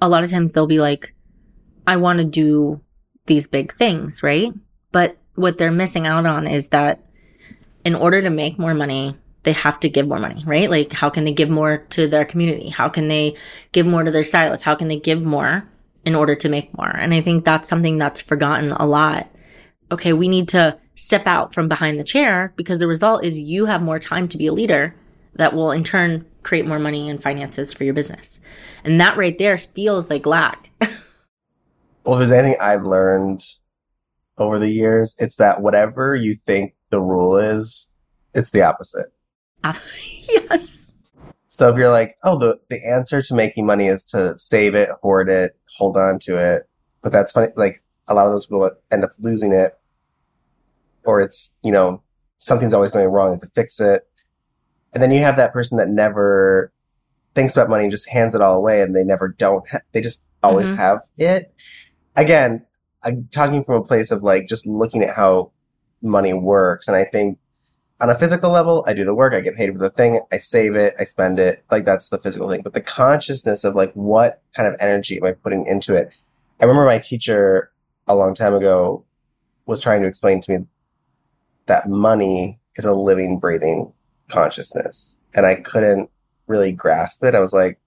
a 0.00 0.08
lot 0.08 0.22
of 0.22 0.30
times 0.30 0.52
they'll 0.52 0.66
be 0.66 0.80
like, 0.80 1.14
I 1.86 1.96
want 1.96 2.18
to 2.18 2.24
do 2.24 2.80
these 3.26 3.46
big 3.46 3.72
things, 3.72 4.22
right? 4.22 4.52
But 4.92 5.16
what 5.34 5.58
they're 5.58 5.70
missing 5.70 6.06
out 6.06 6.26
on 6.26 6.46
is 6.46 6.68
that 6.68 7.00
in 7.84 7.94
order 7.94 8.20
to 8.20 8.30
make 8.30 8.58
more 8.58 8.74
money, 8.74 9.14
they 9.44 9.52
have 9.52 9.80
to 9.80 9.88
give 9.88 10.06
more 10.06 10.18
money, 10.18 10.42
right? 10.44 10.68
Like, 10.68 10.92
how 10.92 11.08
can 11.08 11.24
they 11.24 11.32
give 11.32 11.48
more 11.48 11.78
to 11.90 12.06
their 12.06 12.24
community? 12.24 12.68
How 12.68 12.88
can 12.88 13.08
they 13.08 13.36
give 13.72 13.86
more 13.86 14.02
to 14.02 14.10
their 14.10 14.22
stylists? 14.22 14.64
How 14.64 14.74
can 14.74 14.88
they 14.88 14.98
give 14.98 15.22
more 15.22 15.68
in 16.04 16.14
order 16.14 16.34
to 16.34 16.48
make 16.48 16.76
more? 16.76 16.94
And 16.94 17.14
I 17.14 17.20
think 17.20 17.44
that's 17.44 17.68
something 17.68 17.98
that's 17.98 18.20
forgotten 18.20 18.72
a 18.72 18.84
lot 18.84 19.28
okay, 19.90 20.12
we 20.12 20.28
need 20.28 20.48
to 20.48 20.78
step 20.94 21.26
out 21.26 21.54
from 21.54 21.68
behind 21.68 21.98
the 21.98 22.04
chair 22.04 22.52
because 22.56 22.78
the 22.78 22.86
result 22.86 23.24
is 23.24 23.38
you 23.38 23.66
have 23.66 23.82
more 23.82 23.98
time 23.98 24.28
to 24.28 24.38
be 24.38 24.46
a 24.46 24.52
leader 24.52 24.94
that 25.34 25.54
will 25.54 25.70
in 25.70 25.84
turn 25.84 26.26
create 26.42 26.66
more 26.66 26.78
money 26.78 27.08
and 27.08 27.22
finances 27.22 27.72
for 27.72 27.84
your 27.84 27.94
business. 27.94 28.40
And 28.84 29.00
that 29.00 29.16
right 29.16 29.36
there 29.38 29.58
feels 29.58 30.10
like 30.10 30.26
lack. 30.26 30.70
Well, 32.08 32.18
if 32.18 32.26
there's 32.26 32.40
anything 32.40 32.58
I've 32.58 32.84
learned 32.84 33.44
over 34.38 34.58
the 34.58 34.70
years, 34.70 35.14
it's 35.18 35.36
that 35.36 35.60
whatever 35.60 36.14
you 36.14 36.34
think 36.34 36.74
the 36.88 37.02
rule 37.02 37.36
is, 37.36 37.92
it's 38.32 38.48
the 38.48 38.62
opposite. 38.62 39.08
Uh, 39.62 39.74
yes. 40.30 40.94
So 41.48 41.68
if 41.68 41.76
you're 41.76 41.90
like, 41.90 42.16
oh, 42.24 42.38
the, 42.38 42.58
the 42.70 42.80
answer 42.90 43.20
to 43.20 43.34
making 43.34 43.66
money 43.66 43.88
is 43.88 44.04
to 44.06 44.38
save 44.38 44.74
it, 44.74 44.88
hoard 45.02 45.28
it, 45.28 45.58
hold 45.76 45.98
on 45.98 46.18
to 46.20 46.38
it. 46.38 46.62
But 47.02 47.12
that's 47.12 47.32
funny. 47.32 47.52
Like 47.56 47.82
a 48.08 48.14
lot 48.14 48.26
of 48.26 48.32
those 48.32 48.46
people 48.46 48.70
end 48.90 49.04
up 49.04 49.10
losing 49.18 49.52
it 49.52 49.78
or 51.04 51.20
it's, 51.20 51.56
you 51.62 51.72
know, 51.72 52.02
something's 52.38 52.74
always 52.74 52.90
going 52.90 53.06
wrong 53.06 53.38
to 53.38 53.46
fix 53.48 53.80
it. 53.80 54.06
And 54.94 55.02
then 55.02 55.10
you 55.10 55.20
have 55.20 55.36
that 55.36 55.52
person 55.52 55.78
that 55.78 55.88
never 55.88 56.72
thinks 57.34 57.56
about 57.56 57.68
money 57.68 57.84
and 57.84 57.90
just 57.90 58.08
hands 58.08 58.34
it 58.34 58.40
all 58.40 58.54
away 58.56 58.80
and 58.82 58.94
they 58.94 59.04
never 59.04 59.28
don't, 59.28 59.68
ha- 59.68 59.80
they 59.92 60.00
just 60.00 60.26
always 60.42 60.70
Mhm. 60.70 60.76
have 60.76 61.00
it. 61.16 61.52
Again, 62.16 62.64
I'm 63.04 63.28
talking 63.30 63.62
from 63.64 63.76
a 63.76 63.82
place 63.84 64.10
of 64.10 64.22
like 64.22 64.48
just 64.48 64.66
looking 64.66 65.02
at 65.02 65.14
how 65.14 65.52
money 66.02 66.32
works. 66.32 66.88
And 66.88 66.96
I 66.96 67.04
think 67.04 67.38
on 68.00 68.10
a 68.10 68.14
physical 68.14 68.50
level, 68.50 68.84
I 68.86 68.92
do 68.92 69.04
the 69.04 69.14
work, 69.14 69.34
I 69.34 69.40
get 69.40 69.56
paid 69.56 69.72
for 69.72 69.78
the 69.78 69.90
thing, 69.90 70.20
I 70.32 70.38
save 70.38 70.74
it, 70.74 70.94
I 70.98 71.04
spend 71.04 71.38
it. 71.38 71.64
Like 71.70 71.84
that's 71.84 72.08
the 72.08 72.18
physical 72.18 72.48
thing. 72.48 72.62
But 72.62 72.72
the 72.74 72.80
consciousness 72.80 73.64
of 73.64 73.74
like 73.74 73.92
what 73.94 74.40
kind 74.56 74.68
of 74.72 74.76
energy 74.80 75.16
am 75.18 75.24
I 75.24 75.32
putting 75.32 75.66
into 75.66 75.94
it? 75.94 76.10
I 76.60 76.64
remember 76.64 76.84
my 76.86 76.98
teacher 76.98 77.70
a 78.08 78.14
long 78.14 78.34
time 78.34 78.54
ago 78.54 79.04
was 79.66 79.80
trying 79.80 80.02
to 80.02 80.08
explain 80.08 80.40
to 80.40 80.58
me 80.58 80.66
that 81.66 81.88
money 81.88 82.58
is 82.76 82.84
a 82.84 82.94
living, 82.94 83.38
breathing 83.38 83.92
consciousness. 84.28 85.20
And 85.34 85.44
I 85.44 85.56
couldn't 85.56 86.10
really 86.46 86.72
grasp 86.72 87.22
it. 87.24 87.34
I 87.34 87.40
was 87.40 87.52
like, 87.52 87.78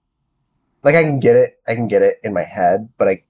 like 0.82 0.94
I 0.94 1.02
can 1.02 1.20
get 1.20 1.36
it, 1.36 1.60
I 1.68 1.74
can 1.74 1.88
get 1.88 2.02
it 2.02 2.16
in 2.22 2.32
my 2.32 2.42
head, 2.42 2.88
but 2.98 3.08
I 3.08 3.24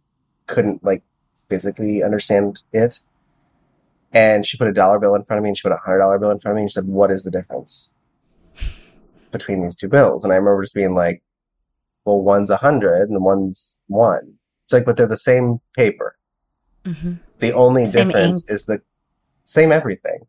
couldn't 0.46 0.84
like 0.84 1.02
physically 1.48 2.02
understand 2.02 2.62
it. 2.72 3.00
And 4.12 4.44
she 4.44 4.58
put 4.58 4.68
a 4.68 4.72
dollar 4.72 4.98
bill 4.98 5.14
in 5.14 5.22
front 5.22 5.38
of 5.38 5.42
me 5.42 5.50
and 5.50 5.56
she 5.56 5.62
put 5.62 5.72
a 5.72 5.80
hundred 5.84 5.98
dollar 5.98 6.18
bill 6.18 6.30
in 6.30 6.38
front 6.38 6.52
of 6.52 6.56
me 6.56 6.62
and 6.62 6.70
she 6.70 6.74
said, 6.74 6.86
What 6.86 7.10
is 7.10 7.24
the 7.24 7.30
difference 7.30 7.92
between 9.30 9.62
these 9.62 9.76
two 9.76 9.88
bills? 9.88 10.22
And 10.22 10.32
I 10.32 10.36
remember 10.36 10.62
just 10.62 10.74
being 10.74 10.94
like, 10.94 11.22
Well, 12.04 12.22
one's 12.22 12.50
a 12.50 12.58
hundred 12.58 13.08
and 13.08 13.24
one's 13.24 13.82
one. 13.86 14.34
It's 14.66 14.74
like, 14.74 14.84
but 14.84 14.98
they're 14.98 15.06
the 15.06 15.16
same 15.16 15.60
paper. 15.76 16.16
Hmm 16.84 17.14
The 17.38 17.52
only 17.52 17.86
Same 17.86 18.08
difference 18.08 18.48
is 18.48 18.66
the 18.66 18.82
same 19.44 19.72
everything. 19.72 20.26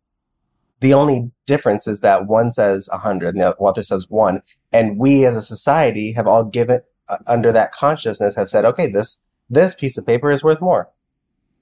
The 0.79 0.93
only 0.93 1.31
difference 1.45 1.87
is 1.87 2.01
that 2.01 2.27
one 2.27 2.51
says 2.51 2.89
a 2.91 2.97
hundred 2.97 3.35
and 3.35 3.41
the 3.41 3.55
other 3.55 3.83
says 3.83 4.09
one. 4.09 4.41
And 4.71 4.99
we 4.99 5.25
as 5.25 5.37
a 5.37 5.41
society 5.41 6.11
have 6.13 6.27
all 6.27 6.43
given 6.43 6.81
uh, 7.07 7.17
under 7.25 7.51
that 7.53 7.71
consciousness 7.71 8.35
have 8.35 8.49
said, 8.49 8.65
okay, 8.65 8.91
this, 8.91 9.23
this 9.49 9.75
piece 9.75 9.97
of 9.97 10.05
paper 10.05 10.29
is 10.29 10.43
worth 10.43 10.59
more. 10.59 10.89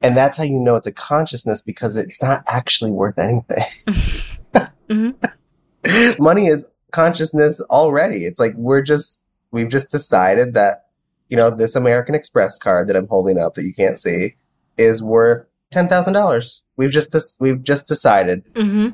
And 0.01 0.17
that's 0.17 0.37
how 0.37 0.43
you 0.43 0.57
know 0.57 0.75
it's 0.75 0.87
a 0.87 0.91
consciousness 0.91 1.61
because 1.61 1.95
it's 1.95 2.21
not 2.21 2.43
actually 2.47 2.91
worth 2.91 3.19
anything. 3.19 3.63
hmm 4.89 5.11
Money 6.19 6.47
is 6.47 6.69
consciousness 6.91 7.61
already. 7.69 8.25
It's 8.25 8.39
like 8.39 8.53
we're 8.55 8.81
just, 8.81 9.27
we've 9.51 9.69
just 9.69 9.91
decided 9.91 10.55
that, 10.55 10.87
you 11.29 11.37
know, 11.37 11.51
this 11.51 11.75
American 11.75 12.15
Express 12.15 12.57
card 12.57 12.89
that 12.89 12.95
I'm 12.95 13.07
holding 13.07 13.37
up 13.37 13.53
that 13.53 13.65
you 13.65 13.73
can't 13.73 13.99
see 13.99 14.35
is 14.81 15.01
worth 15.03 15.45
$10,000. 15.73 16.61
We've 16.77 16.89
just, 16.91 17.11
des- 17.11 17.37
we've 17.39 17.63
just 17.63 17.87
decided, 17.87 18.43
hmm 18.55 18.89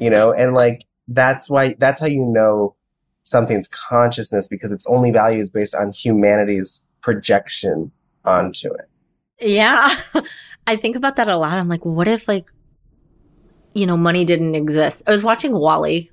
you 0.00 0.10
know, 0.10 0.32
and 0.32 0.54
like 0.54 0.84
that's 1.08 1.50
why, 1.50 1.74
that's 1.78 2.00
how 2.00 2.06
you 2.06 2.24
know 2.24 2.76
something's 3.24 3.66
consciousness 3.66 4.46
because 4.46 4.70
its 4.70 4.86
only 4.86 5.10
value 5.10 5.40
is 5.40 5.50
based 5.50 5.74
on 5.74 5.90
humanity's 5.92 6.86
projection 7.00 7.90
onto 8.24 8.72
it. 8.72 8.88
Yeah. 9.40 9.90
I 10.68 10.76
think 10.76 10.96
about 10.96 11.16
that 11.16 11.28
a 11.28 11.36
lot. 11.36 11.58
I'm 11.58 11.68
like, 11.68 11.84
what 11.84 12.06
if 12.06 12.28
like, 12.28 12.50
you 13.74 13.86
know, 13.86 13.96
money 13.96 14.24
didn't 14.24 14.54
exist? 14.54 15.02
I 15.06 15.10
was 15.10 15.24
watching 15.24 15.52
WALL-E. 15.52 16.10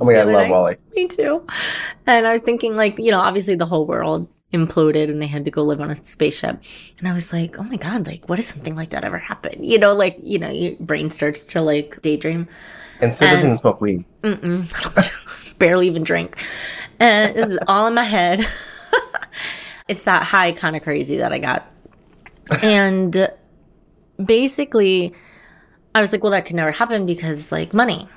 Oh 0.00 0.04
my 0.06 0.12
God, 0.14 0.20
I 0.20 0.24
love 0.32 0.42
night. 0.42 0.50
WALL-E. 0.50 0.74
Me 0.94 1.06
too. 1.06 1.46
And 2.06 2.26
I 2.26 2.32
was 2.32 2.40
thinking, 2.40 2.76
like, 2.76 2.98
you 2.98 3.10
know, 3.10 3.20
obviously 3.20 3.56
the 3.56 3.66
whole 3.66 3.86
world 3.86 4.26
imploded 4.52 5.08
and 5.08 5.22
they 5.22 5.26
had 5.26 5.44
to 5.44 5.50
go 5.50 5.62
live 5.62 5.80
on 5.80 5.90
a 5.90 5.96
spaceship. 5.96 6.62
And 6.98 7.06
I 7.06 7.12
was 7.12 7.32
like, 7.32 7.58
oh 7.58 7.62
my 7.62 7.76
God, 7.76 8.06
like, 8.06 8.28
what 8.28 8.38
if 8.38 8.44
something 8.44 8.74
like 8.74 8.90
that 8.90 9.04
ever 9.04 9.18
happened? 9.18 9.64
You 9.64 9.78
know, 9.78 9.94
like, 9.94 10.18
you 10.22 10.38
know, 10.38 10.50
your 10.50 10.74
brain 10.80 11.10
starts 11.10 11.44
to 11.46 11.60
like 11.60 12.02
daydream. 12.02 12.48
And 13.00 13.14
Sid 13.14 13.30
doesn't 13.30 13.46
even 13.46 13.56
smoke 13.56 13.80
weed. 13.80 14.04
Mm-mm. 14.22 15.58
Barely 15.58 15.86
even 15.86 16.02
drink. 16.02 16.42
And 16.98 17.34
this 17.34 17.46
is 17.46 17.58
all 17.66 17.86
in 17.86 17.94
my 17.94 18.04
head. 18.04 18.40
it's 19.88 20.02
that 20.02 20.24
high 20.24 20.52
kind 20.52 20.76
of 20.76 20.82
crazy 20.82 21.18
that 21.18 21.32
I 21.32 21.38
got. 21.38 21.70
And 22.62 23.30
basically, 24.22 25.14
I 25.94 26.00
was 26.00 26.12
like, 26.12 26.22
well, 26.22 26.32
that 26.32 26.44
could 26.44 26.56
never 26.56 26.72
happen 26.72 27.06
because, 27.06 27.52
like, 27.52 27.72
money. 27.72 28.08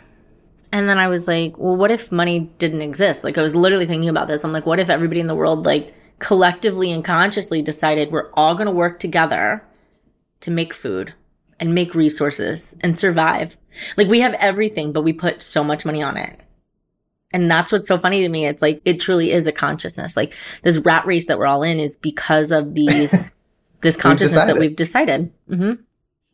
And 0.73 0.89
then 0.89 0.97
I 0.97 1.07
was 1.07 1.27
like, 1.27 1.55
well, 1.57 1.75
what 1.75 1.91
if 1.91 2.11
money 2.11 2.51
didn't 2.57 2.81
exist? 2.81 3.23
Like 3.23 3.37
I 3.37 3.43
was 3.43 3.53
literally 3.53 3.85
thinking 3.85 4.09
about 4.09 4.27
this. 4.27 4.43
I'm 4.43 4.51
like, 4.51 4.65
what 4.65 4.79
if 4.79 4.89
everybody 4.89 5.19
in 5.19 5.27
the 5.27 5.35
world 5.35 5.67
like 5.67 5.93
collectively 6.19 6.91
and 6.91 7.03
consciously 7.03 7.61
decided 7.61 8.11
we're 8.11 8.31
all 8.33 8.55
going 8.55 8.67
to 8.67 8.71
work 8.71 8.99
together 8.99 9.63
to 10.41 10.51
make 10.51 10.73
food 10.73 11.13
and 11.59 11.73
make 11.73 11.95
resources 11.95 12.75
and 12.81 12.97
survive. 12.97 13.57
Like 13.97 14.07
we 14.07 14.19
have 14.21 14.33
everything, 14.35 14.91
but 14.91 15.03
we 15.03 15.13
put 15.13 15.41
so 15.41 15.63
much 15.63 15.85
money 15.85 16.03
on 16.03 16.17
it. 16.17 16.39
And 17.31 17.49
that's 17.49 17.71
what's 17.71 17.87
so 17.87 17.97
funny 17.97 18.21
to 18.21 18.29
me. 18.29 18.45
It's 18.45 18.61
like, 18.61 18.81
it 18.85 18.99
truly 18.99 19.31
is 19.31 19.47
a 19.47 19.51
consciousness. 19.51 20.15
Like 20.15 20.35
this 20.61 20.77
rat 20.79 21.05
race 21.05 21.25
that 21.25 21.39
we're 21.39 21.47
all 21.47 21.63
in 21.63 21.79
is 21.79 21.97
because 21.97 22.51
of 22.51 22.75
these, 22.75 23.31
this 23.81 23.97
consciousness 23.97 24.45
that 24.45 24.57
we've 24.57 24.75
decided. 24.75 25.31
Mm-hmm. 25.49 25.81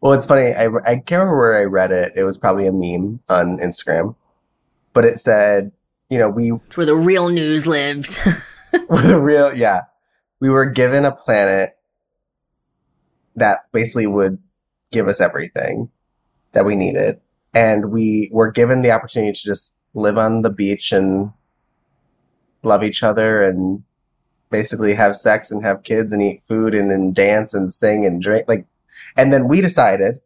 Well, 0.02 0.14
it's 0.14 0.28
funny. 0.28 0.54
I, 0.54 0.68
I 0.86 0.96
can't 0.96 1.12
remember 1.12 1.38
where 1.38 1.60
I 1.60 1.64
read 1.64 1.92
it. 1.92 2.14
It 2.16 2.24
was 2.24 2.38
probably 2.38 2.68
a 2.68 2.72
meme 2.72 3.20
on 3.30 3.60
Instagram, 3.60 4.16
but 4.94 5.06
it 5.06 5.20
said, 5.20 5.72
you 6.10 6.18
know, 6.18 6.30
we. 6.30 6.54
It's 6.54 6.78
where 6.78 6.86
the 6.86 6.96
real 6.96 7.30
news 7.30 7.68
lives. 7.68 8.20
the 8.72 9.20
real, 9.22 9.54
yeah. 9.56 9.82
We 10.40 10.50
were 10.50 10.66
given 10.66 11.06
a 11.06 11.12
planet 11.12 11.78
that 13.36 13.72
basically 13.72 14.08
would 14.08 14.40
give 14.92 15.08
us 15.08 15.22
everything 15.22 15.90
that 16.54 16.66
we 16.66 16.76
needed. 16.76 17.20
And 17.54 17.92
we 17.92 18.30
were 18.32 18.52
given 18.52 18.82
the 18.82 18.92
opportunity 18.92 19.34
to 19.34 19.44
just 19.44 19.80
live 19.94 20.18
on 20.18 20.42
the 20.42 20.50
beach 20.50 20.92
and 20.92 21.32
love 22.64 22.84
each 22.84 23.04
other 23.04 23.44
and 23.44 23.84
basically 24.50 24.96
have 24.96 25.16
sex 25.16 25.52
and 25.52 25.64
have 25.64 25.84
kids 25.84 26.12
and 26.12 26.22
eat 26.24 26.42
food 26.42 26.74
and, 26.74 26.92
and 26.92 27.16
dance 27.16 27.54
and 27.54 27.74
sing 27.74 28.06
and 28.06 28.22
drink. 28.22 28.46
Like, 28.48 28.66
and 29.16 29.32
then 29.32 29.48
we 29.48 29.62
decided 29.62 30.22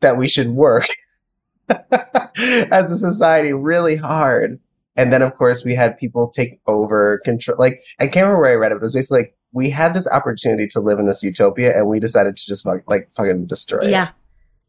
that 0.00 0.16
we 0.16 0.28
should 0.28 0.50
work 0.50 0.86
as 1.68 2.90
a 2.90 2.96
society 2.96 3.52
really 3.52 3.96
hard. 3.96 4.60
And 4.96 5.12
then, 5.12 5.22
of 5.22 5.34
course, 5.34 5.64
we 5.64 5.74
had 5.74 5.98
people 5.98 6.28
take 6.28 6.60
over 6.66 7.18
control. 7.24 7.56
Like, 7.58 7.82
I 7.98 8.06
can't 8.06 8.24
remember 8.26 8.42
where 8.42 8.52
I 8.52 8.54
read 8.54 8.72
it, 8.72 8.76
but 8.76 8.82
it 8.82 8.84
was 8.84 8.92
basically 8.94 9.20
like 9.22 9.36
we 9.52 9.70
had 9.70 9.94
this 9.94 10.08
opportunity 10.08 10.66
to 10.68 10.80
live 10.80 10.98
in 10.98 11.06
this 11.06 11.22
utopia 11.22 11.76
and 11.76 11.86
we 11.86 12.00
decided 12.00 12.36
to 12.36 12.46
just 12.46 12.66
like 12.66 13.10
fucking 13.12 13.46
destroy 13.46 13.86
it. 13.86 13.90
Yeah. 13.90 14.10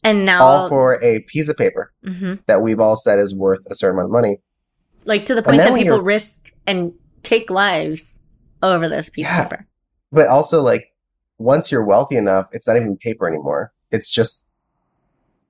And 0.04 0.24
now 0.24 0.44
all 0.44 0.70
for 0.70 1.04
a 1.04 1.22
piece 1.22 1.50
of 1.50 1.58
paper 1.58 1.92
mm-hmm. 2.06 2.36
that 2.46 2.62
we've 2.62 2.80
all 2.80 2.96
said 2.96 3.18
is 3.18 3.34
worth 3.34 3.62
a 3.68 3.76
certain 3.76 3.98
amount 3.98 4.06
of 4.06 4.12
money. 4.12 4.38
Like 5.04 5.26
to 5.26 5.36
the 5.36 5.42
point 5.42 5.58
that 5.58 5.74
people 5.74 6.00
risk 6.00 6.52
and 6.68 6.94
take 7.24 7.50
lives 7.50 8.20
over 8.62 8.88
this 8.88 9.10
piece 9.10 9.26
yeah. 9.26 9.44
of 9.44 9.50
paper. 9.50 9.68
But 10.12 10.28
also 10.28 10.62
like 10.62 10.94
once 11.40 11.72
you're 11.72 11.84
wealthy 11.84 12.18
enough, 12.18 12.48
it's 12.52 12.68
not 12.68 12.78
even 12.78 12.96
paper 12.98 13.28
anymore. 13.28 13.74
It's 13.92 14.12
just 14.12 14.48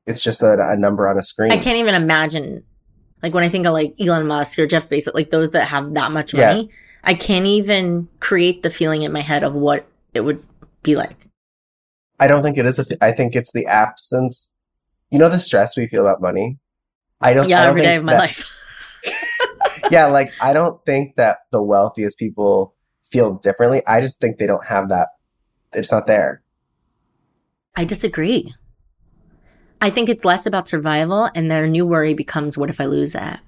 it's 0.08 0.22
just 0.22 0.42
a, 0.42 0.70
a 0.70 0.78
number 0.78 1.10
on 1.10 1.18
a 1.18 1.24
screen. 1.24 1.52
I 1.52 1.58
can't 1.58 1.78
even 1.78 1.96
imagine 1.96 2.64
like 3.24 3.34
when 3.34 3.44
I 3.44 3.50
think 3.50 3.66
of 3.66 3.74
like 3.74 3.96
Elon 4.00 4.28
Musk 4.28 4.60
or 4.60 4.68
Jeff 4.68 4.90
Bezos, 4.90 5.14
like 5.14 5.30
those 5.30 5.52
that 5.52 5.68
have 5.68 5.94
that 5.94 6.12
much 6.12 6.34
money. 6.34 6.64
Yeah 6.64 6.76
I 7.06 7.14
can't 7.14 7.46
even 7.46 8.10
create 8.20 8.64
the 8.64 8.70
feeling 8.70 9.04
in 9.04 9.12
my 9.12 9.22
head 9.22 9.44
of 9.44 9.56
what 9.56 9.88
it 10.14 10.22
would 10.22 10.44
be 10.82 10.96
like. 10.96 11.28
I 12.20 12.28
don't 12.28 12.42
think 12.42 12.58
it 12.58 12.66
is. 12.66 12.80
A, 12.80 13.04
I 13.04 13.12
think 13.12 13.36
it's 13.36 13.52
the 13.52 13.68
absence. 13.68 14.52
You 15.12 15.20
know 15.20 15.30
the 15.30 15.40
stress 15.40 15.78
we 15.78 15.88
feel 15.88 16.02
about 16.02 16.20
money. 16.20 16.58
I 17.22 17.34
don't. 17.34 17.48
Yeah, 17.48 17.62
I 17.62 17.64
don't 17.66 17.70
every 17.70 17.82
day 17.82 17.96
of 17.96 18.04
my 18.04 18.14
that, 18.14 18.20
life. 18.20 19.02
yeah, 19.92 20.08
like 20.08 20.32
I 20.42 20.54
don't 20.54 20.84
think 20.86 21.16
that 21.18 21.40
the 21.52 21.62
wealthiest 21.62 22.18
people 22.18 22.74
feel 23.04 23.36
differently. 23.36 23.84
I 23.86 24.02
just 24.02 24.20
think 24.20 24.40
they 24.40 24.48
don't 24.48 24.66
have 24.66 24.90
that. 24.90 25.10
It's 25.74 25.92
not 25.92 26.08
there. 26.08 26.42
I 27.76 27.86
disagree. 27.86 28.54
I 29.82 29.90
think 29.90 30.10
it's 30.10 30.26
less 30.26 30.46
about 30.46 30.68
survival, 30.68 31.30
and 31.36 31.50
their 31.50 31.68
new 31.68 31.86
worry 31.86 32.14
becomes, 32.14 32.58
"What 32.58 32.70
if 32.70 32.80
I 32.82 32.86
lose 32.86 33.14
that?" 33.14 33.42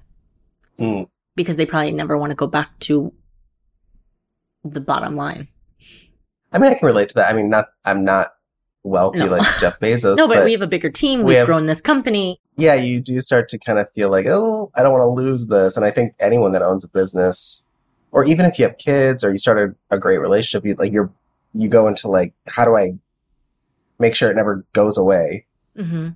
Mm. 0.78 1.08
Because 1.34 1.56
they 1.56 1.66
probably 1.66 1.92
never 1.92 2.16
want 2.16 2.30
to 2.30 2.36
go 2.36 2.46
back 2.46 2.78
to 2.80 3.12
the 4.64 4.80
bottom 4.80 5.16
line. 5.16 5.48
I 6.52 6.58
mean, 6.58 6.70
I 6.70 6.74
can 6.74 6.86
relate 6.86 7.08
to 7.10 7.14
that. 7.16 7.30
I 7.30 7.36
mean, 7.36 7.48
not 7.48 7.68
I'm 7.84 8.04
not 8.04 8.32
wealthy 8.82 9.18
no. 9.18 9.26
like 9.26 9.42
Jeff 9.60 9.78
Bezos. 9.80 10.16
no, 10.16 10.26
but, 10.26 10.36
but, 10.36 10.44
we 10.44 10.52
have 10.52 10.62
a 10.62 10.66
bigger 10.66 10.90
team. 10.90 11.20
We've 11.20 11.26
we 11.26 11.34
have, 11.34 11.46
grown 11.46 11.66
this 11.66 11.80
company. 11.80 12.40
Yeah, 12.56 12.74
you 12.74 13.00
do 13.00 13.20
start 13.20 13.48
to 13.50 13.58
kind 13.58 13.78
of 13.78 13.90
feel 13.92 14.10
like, 14.10 14.26
oh, 14.28 14.70
I 14.74 14.82
don't 14.82 14.92
want 14.92 15.02
to 15.02 15.08
lose 15.08 15.46
this. 15.48 15.76
And 15.76 15.84
I 15.84 15.90
think 15.90 16.14
anyone 16.20 16.52
that 16.52 16.62
owns 16.62 16.84
a 16.84 16.88
business, 16.88 17.66
or 18.10 18.24
even 18.24 18.46
if 18.46 18.58
you 18.58 18.64
have 18.64 18.78
kids 18.78 19.22
or 19.22 19.30
you 19.30 19.38
start 19.38 19.58
a, 19.90 19.96
a 19.96 19.98
great 19.98 20.18
relationship, 20.18 20.64
you 20.66 20.74
like 20.74 20.92
you're 20.92 21.12
you 21.52 21.68
go 21.68 21.88
into 21.88 22.08
like, 22.08 22.34
how 22.46 22.64
do 22.64 22.76
I 22.76 22.92
make 23.98 24.14
sure 24.14 24.30
it 24.30 24.36
never 24.36 24.64
goes 24.72 24.96
away? 24.96 25.46
Mm-hmm. 25.78 26.08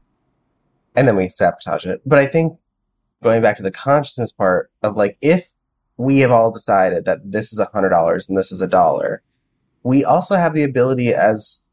And 0.94 1.08
then 1.08 1.16
we 1.16 1.28
sabotage 1.28 1.86
it. 1.86 2.02
But 2.04 2.18
I 2.18 2.26
think 2.26 2.58
going 3.22 3.40
back 3.40 3.56
to 3.56 3.62
the 3.62 3.70
consciousness 3.70 4.32
part 4.32 4.70
of 4.82 4.96
like, 4.96 5.16
if 5.20 5.58
we 5.96 6.20
have 6.20 6.30
all 6.30 6.50
decided 6.50 7.04
that 7.04 7.32
this 7.32 7.52
is 7.52 7.58
a 7.58 7.70
hundred 7.72 7.90
dollars 7.90 8.28
and 8.28 8.36
this 8.36 8.52
is 8.52 8.60
a 8.60 8.66
dollar. 8.66 9.22
We 9.82 10.04
also 10.04 10.36
have 10.36 10.54
the 10.54 10.62
ability 10.62 11.14
as 11.14 11.64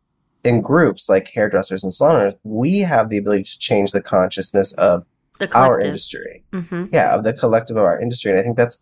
in 0.43 0.62
groups 0.62 1.10
like 1.10 1.30
hairdressers 1.30 1.84
and 1.84 1.93
saloners, 1.93 2.36
we 2.43 2.80
have 2.80 3.10
the 3.10 3.17
ability 3.17 3.43
to 3.43 3.60
change 3.60 3.91
the 3.91 4.02
consciousness 4.02 4.73
of 4.73 5.06
the 5.39 5.54
our 5.58 5.80
industry. 5.80 6.43
Mm-hmm. 6.52 6.86
Yeah, 6.91 7.15
of 7.15 7.23
the 7.23 7.34
collective 7.34 7.78
of 7.78 7.84
our 7.84 7.99
industry. 7.99 8.32
And 8.32 8.39
I 8.39 8.43
think 8.43 8.58
that's, 8.58 8.82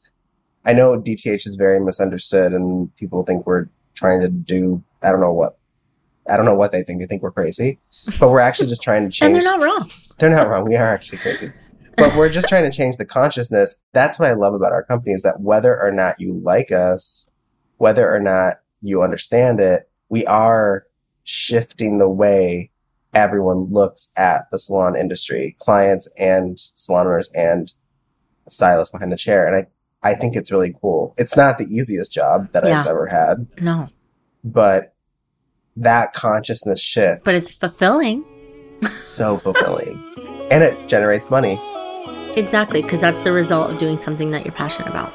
I 0.66 0.74
know 0.74 1.00
DTH 1.00 1.46
is 1.48 1.56
very 1.56 1.80
misunderstood 1.80 2.54
and 2.54 2.96
people 2.98 3.24
think 3.24 3.46
we're 3.46 3.68
trying 3.96 4.22
to 4.22 4.30
do, 4.30 4.84
I 5.02 5.12
don't 5.12 5.22
know 5.22 5.34
what, 5.34 5.57
I 6.30 6.38
don't 6.38 6.46
know 6.46 6.56
what 6.56 6.72
they 6.72 6.84
think. 6.84 7.00
They 7.00 7.08
think 7.08 7.22
we're 7.22 7.32
crazy, 7.32 7.80
but 8.20 8.30
we're 8.30 8.40
actually 8.40 8.70
just 8.70 8.84
trying 8.84 9.04
to 9.04 9.10
change. 9.10 9.36
and 9.36 9.36
they're 9.36 9.58
not 9.58 9.62
wrong. 9.62 9.90
They're 10.20 10.30
not 10.30 10.50
wrong. 10.50 10.66
We 10.66 10.76
are 10.76 10.94
actually 10.94 11.20
crazy 11.20 11.52
but 11.98 12.16
we're 12.16 12.30
just 12.30 12.48
trying 12.48 12.70
to 12.70 12.76
change 12.76 12.98
the 12.98 13.06
consciousness. 13.06 13.84
That's 13.92 14.20
what 14.20 14.30
I 14.30 14.34
love 14.34 14.54
about 14.54 14.72
our 14.72 14.84
company 14.84 15.14
is 15.14 15.24
that 15.24 15.42
whether 15.42 15.78
or 15.82 15.92
not 15.92 16.20
you 16.20 16.40
like 16.44 16.72
us, 16.72 17.28
whether 17.78 18.10
or 18.10 18.20
not 18.20 18.58
you 18.82 19.02
understand 19.02 19.60
it, 19.60 19.90
we 20.08 20.26
are 20.28 20.86
shifting 21.24 21.98
the 21.98 22.10
way 22.10 22.72
everyone 23.14 23.72
looks 23.72 24.12
at 24.16 24.44
the 24.52 24.60
salon 24.60 24.96
industry, 24.96 25.56
clients 25.60 26.08
and 26.18 26.60
salon 26.76 27.08
owners 27.08 27.30
and 27.34 27.74
stylists 28.48 28.92
behind 28.92 29.12
the 29.12 29.18
chair. 29.18 29.48
And 29.48 29.68
I, 30.04 30.10
I 30.12 30.14
think 30.14 30.36
it's 30.36 30.52
really 30.52 30.76
cool. 30.80 31.16
It's 31.18 31.36
not 31.36 31.58
the 31.58 31.66
easiest 31.66 32.14
job 32.14 32.52
that 32.52 32.64
yeah. 32.64 32.82
I've 32.82 32.88
ever 32.88 33.08
had. 33.08 33.48
No. 33.60 33.90
But 34.44 34.94
that 35.78 36.14
consciousness 36.14 36.82
shift. 36.82 37.24
But 37.24 37.36
it's 37.36 37.54
fulfilling. 37.54 38.26
so 38.90 39.38
fulfilling. 39.38 40.04
and 40.52 40.64
it 40.64 40.88
generates 40.88 41.30
money. 41.30 41.62
Exactly, 42.36 42.82
because 42.82 43.02
that's 43.02 43.20
the 43.22 43.32
result 43.32 43.72
of 43.72 43.78
doing 43.78 43.98
something 43.98 44.32
that 44.32 44.46
you're 44.46 44.54
passionate 44.54 44.88
about. 44.90 45.14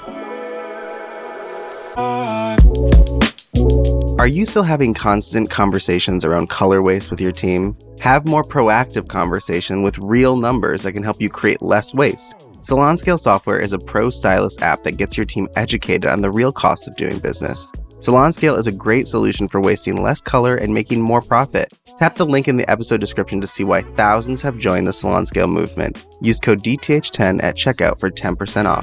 Are 4.18 4.26
you 4.26 4.46
still 4.46 4.62
having 4.62 4.94
constant 4.94 5.50
conversations 5.50 6.24
around 6.24 6.48
color 6.48 6.82
waste 6.82 7.10
with 7.10 7.20
your 7.20 7.32
team? 7.32 7.76
Have 8.00 8.24
more 8.24 8.44
proactive 8.44 9.08
conversation 9.08 9.82
with 9.82 9.98
real 9.98 10.36
numbers 10.36 10.82
that 10.82 10.92
can 10.92 11.02
help 11.02 11.20
you 11.20 11.28
create 11.28 11.60
less 11.62 11.92
waste. 11.92 12.34
Salon 12.60 12.96
Scale 12.98 13.18
Software 13.18 13.58
is 13.58 13.72
a 13.72 13.78
pro 13.78 14.10
stylist 14.10 14.62
app 14.62 14.84
that 14.84 14.96
gets 14.96 15.16
your 15.16 15.26
team 15.26 15.48
educated 15.56 16.08
on 16.08 16.20
the 16.22 16.30
real 16.30 16.52
costs 16.52 16.86
of 16.86 16.94
doing 16.96 17.18
business. 17.18 17.66
Salon 18.02 18.32
Scale 18.32 18.56
is 18.56 18.66
a 18.66 18.72
great 18.72 19.06
solution 19.06 19.46
for 19.46 19.60
wasting 19.60 20.02
less 20.02 20.20
color 20.20 20.56
and 20.56 20.74
making 20.74 21.00
more 21.00 21.20
profit. 21.20 21.72
Tap 22.00 22.16
the 22.16 22.26
link 22.26 22.48
in 22.48 22.56
the 22.56 22.68
episode 22.68 23.00
description 23.00 23.40
to 23.40 23.46
see 23.46 23.62
why 23.62 23.82
thousands 23.82 24.42
have 24.42 24.58
joined 24.58 24.88
the 24.88 24.92
Salon 24.92 25.24
Scale 25.24 25.46
movement. 25.46 26.04
Use 26.20 26.40
code 26.40 26.64
DTH10 26.64 27.40
at 27.44 27.54
checkout 27.54 28.00
for 28.00 28.10
10% 28.10 28.66
off. 28.66 28.82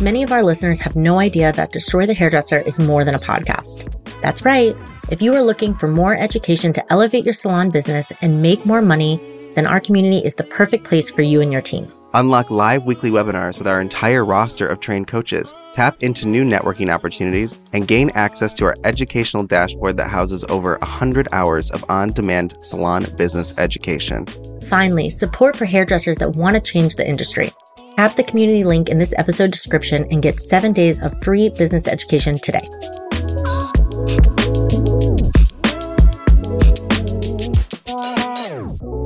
Many 0.00 0.22
of 0.22 0.30
our 0.30 0.44
listeners 0.44 0.78
have 0.78 0.94
no 0.94 1.18
idea 1.18 1.50
that 1.54 1.72
Destroy 1.72 2.06
the 2.06 2.14
Hairdresser 2.14 2.60
is 2.60 2.78
more 2.78 3.04
than 3.04 3.16
a 3.16 3.18
podcast. 3.18 3.92
That's 4.22 4.44
right. 4.44 4.76
If 5.10 5.20
you 5.20 5.34
are 5.34 5.42
looking 5.42 5.74
for 5.74 5.88
more 5.88 6.16
education 6.16 6.72
to 6.74 6.92
elevate 6.92 7.24
your 7.24 7.34
salon 7.34 7.70
business 7.70 8.12
and 8.20 8.40
make 8.40 8.64
more 8.64 8.80
money, 8.80 9.20
then 9.56 9.66
our 9.66 9.80
community 9.80 10.24
is 10.24 10.36
the 10.36 10.44
perfect 10.44 10.84
place 10.84 11.10
for 11.10 11.22
you 11.22 11.40
and 11.40 11.52
your 11.52 11.62
team. 11.62 11.92
Unlock 12.14 12.50
live 12.50 12.86
weekly 12.86 13.10
webinars 13.12 13.56
with 13.56 13.68
our 13.68 13.80
entire 13.80 14.24
roster 14.24 14.66
of 14.66 14.80
trained 14.80 15.06
coaches, 15.06 15.54
tap 15.72 15.96
into 16.00 16.26
new 16.26 16.44
networking 16.44 16.92
opportunities, 16.92 17.56
and 17.72 17.86
gain 17.86 18.10
access 18.14 18.52
to 18.54 18.64
our 18.64 18.74
educational 18.82 19.44
dashboard 19.44 19.96
that 19.96 20.10
houses 20.10 20.44
over 20.48 20.76
100 20.78 21.28
hours 21.30 21.70
of 21.70 21.84
on 21.88 22.08
demand 22.12 22.58
salon 22.62 23.06
business 23.16 23.56
education. 23.58 24.26
Finally, 24.66 25.08
support 25.08 25.54
for 25.54 25.66
hairdressers 25.66 26.16
that 26.16 26.34
want 26.34 26.54
to 26.54 26.60
change 26.60 26.96
the 26.96 27.08
industry. 27.08 27.50
Tap 27.94 28.16
the 28.16 28.24
community 28.24 28.64
link 28.64 28.88
in 28.88 28.98
this 28.98 29.14
episode 29.16 29.52
description 29.52 30.04
and 30.10 30.20
get 30.20 30.40
seven 30.40 30.72
days 30.72 31.00
of 31.02 31.16
free 31.22 31.48
business 31.48 31.86
education 31.86 32.40
today. 32.40 32.64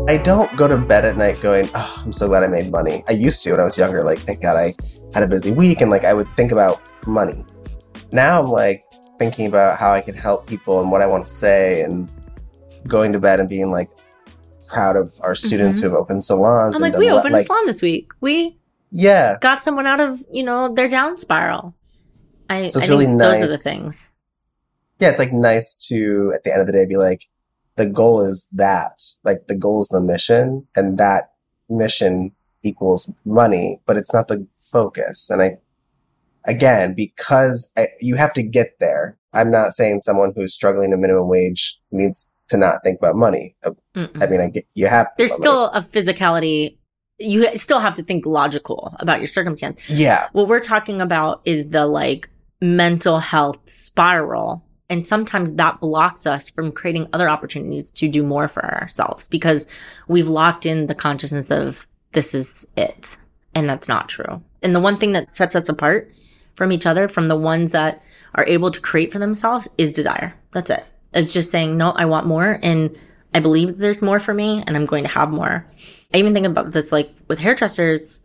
I 0.07 0.19
don't 0.19 0.55
go 0.57 0.69
to 0.69 0.77
bed 0.77 1.05
at 1.07 1.17
night 1.17 1.41
going, 1.41 1.69
oh, 1.75 2.03
I'm 2.05 2.13
so 2.13 2.29
glad 2.29 2.43
I 2.43 2.47
made 2.47 2.71
money. 2.71 3.03
I 3.09 3.13
used 3.13 3.43
to 3.45 3.53
when 3.53 3.61
I 3.61 3.65
was 3.65 3.79
younger, 3.79 4.03
like, 4.05 4.19
thank 4.19 4.43
God 4.43 4.57
I 4.57 4.75
had 5.15 5.23
a 5.23 5.27
busy 5.27 5.51
week 5.51 5.81
and 5.81 5.91
like 5.91 6.05
I 6.05 6.13
would 6.13 6.29
think 6.37 6.53
about 6.53 6.83
money. 7.07 7.45
Now 8.13 8.43
I'm 8.43 8.51
like 8.51 8.85
thinking 9.19 9.47
about 9.47 9.79
how 9.79 9.93
I 9.93 10.03
can 10.03 10.15
help 10.15 10.47
people 10.47 10.81
and 10.81 10.91
what 10.91 11.01
I 11.01 11.07
want 11.07 11.25
to 11.25 11.33
say 11.33 11.81
and 11.83 12.13
going 12.87 13.13
to 13.13 13.19
bed 13.19 13.41
and 13.41 13.49
being 13.49 13.71
like, 13.71 13.89
proud 14.67 14.97
of 14.97 15.13
our 15.23 15.35
students 15.35 15.79
Mhm. 15.79 15.83
who 15.83 15.89
have 15.91 15.97
opened 15.97 16.25
salons. 16.25 16.75
I'm 16.75 16.83
like, 16.83 16.97
we 16.97 17.11
opened 17.11 17.37
a 17.37 17.43
salon 17.45 17.67
this 17.67 17.81
week. 17.81 18.11
We 18.21 18.59
Yeah. 18.91 19.37
got 19.41 19.61
someone 19.61 19.87
out 19.87 20.01
of, 20.01 20.21
you 20.33 20.43
know, 20.43 20.69
their 20.73 20.89
down 20.89 21.17
spiral. 21.17 21.75
I, 22.51 22.55
So 22.55 22.81
I 22.81 22.83
it's 22.83 22.89
think 22.89 22.91
really 22.91 23.07
those 23.17 23.41
are 23.43 23.47
the 23.47 23.57
things. 23.59 24.13
Yeah, 24.99 25.11
it's 25.11 25.19
like 25.19 25.33
nice 25.33 25.87
to 25.89 26.33
at 26.35 26.43
the 26.43 26.53
end 26.53 26.61
of 26.61 26.67
the 26.67 26.73
day 26.73 26.87
be 26.87 26.97
like, 26.97 27.27
the 27.77 27.87
goal 27.87 28.21
is 28.21 28.49
that. 28.53 29.03
Like 29.25 29.47
the 29.49 29.55
goal 29.55 29.83
is 29.83 29.89
the 29.89 30.01
mission, 30.01 30.67
and 30.77 30.99
that 30.99 31.33
mission 31.69 32.33
equals 32.63 33.13
money, 33.25 33.81
but 33.87 33.97
it's 33.97 34.13
not 34.13 34.29
the 34.29 34.47
focus. 34.59 35.31
And 35.31 35.43
I, 35.43 35.59
again, 36.45 36.95
because 36.95 37.73
I, 37.77 37.89
you 38.01 38.17
have 38.17 38.33
to 38.35 38.43
get 38.43 38.79
there. 38.81 39.19
I'm 39.33 39.51
not 39.51 39.75
saying 39.75 40.03
someone 40.03 40.33
who's 40.35 40.55
struggling 40.55 40.91
to 40.93 40.97
minimum 40.97 41.29
wage 41.29 41.81
needs 41.91 42.35
to 42.49 42.57
not 42.57 42.83
think 42.85 42.99
about 42.99 43.17
money. 43.17 43.57
Mm-mm. 43.65 44.23
I 44.23 44.27
mean, 44.27 44.41
I 44.41 44.49
get 44.49 44.67
you 44.75 44.87
have. 44.87 45.07
To 45.07 45.13
There's 45.19 45.35
still 45.35 45.67
a 45.71 45.83
physicality. 45.83 46.79
You 47.19 47.57
still 47.57 47.81
have 47.81 47.95
to 47.95 48.03
think 48.03 48.27
logical 48.27 48.95
about 48.99 49.19
your 49.21 49.29
circumstance. 49.29 49.89
yeah, 49.89 50.29
What 50.33 50.49
we're 50.49 50.61
talking 50.61 51.01
about 51.01 51.43
is 51.45 51.69
the 51.69 51.87
like 51.87 52.29
mental 52.61 53.21
health 53.21 53.59
spiral. 53.69 54.65
And 54.91 55.05
sometimes 55.05 55.53
that 55.55 55.81
blocks 55.81 56.27
us 56.27 56.51
from 56.51 56.73
creating 56.73 57.09
other 57.13 57.29
opportunities 57.29 57.91
to 57.93 58.09
do 58.09 58.23
more 58.23 58.49
for 58.49 58.65
ourselves 58.65 59.29
because 59.29 59.67
we've 60.09 60.29
locked 60.29 60.67
in 60.67 60.87
the 60.87 60.95
consciousness 60.95 61.51
of 61.51 61.87
this 62.13 62.35
is 62.35 62.67
it. 62.77 63.17
And 63.55 63.69
that's 63.69 63.89
not 63.89 64.09
true. 64.09 64.43
And 64.63 64.75
the 64.75 64.81
one 64.81 64.99
thing 64.99 65.13
that 65.13 65.31
sets 65.31 65.57
us 65.57 65.69
apart 65.69 66.13
from 66.55 66.71
each 66.71 66.87
other, 66.87 67.09
from 67.09 67.29
the 67.29 67.37
ones 67.37 67.73
that 67.73 68.03
are 68.35 68.47
able 68.47 68.71
to 68.71 68.81
create 68.81 69.13
for 69.13 69.19
themselves, 69.19 69.69
is 69.79 69.91
desire. 69.91 70.35
That's 70.53 70.71
it. 70.71 70.85
It's 71.13 71.33
just 71.33 71.51
saying, 71.51 71.77
no, 71.77 71.91
I 71.93 72.05
want 72.05 72.27
more. 72.27 72.59
And 72.63 72.97
I 73.33 73.41
believe 73.41 73.79
there's 73.79 74.03
more 74.03 74.21
for 74.21 74.35
me 74.35 74.63
and 74.67 74.77
I'm 74.77 74.87
going 74.87 75.05
to 75.05 75.11
have 75.11 75.31
more. 75.31 75.67
I 76.13 76.19
even 76.19 76.35
think 76.35 76.47
about 76.47 76.73
this 76.73 76.93
like 76.93 77.13
with 77.29 77.41
hairdressers 77.41 78.23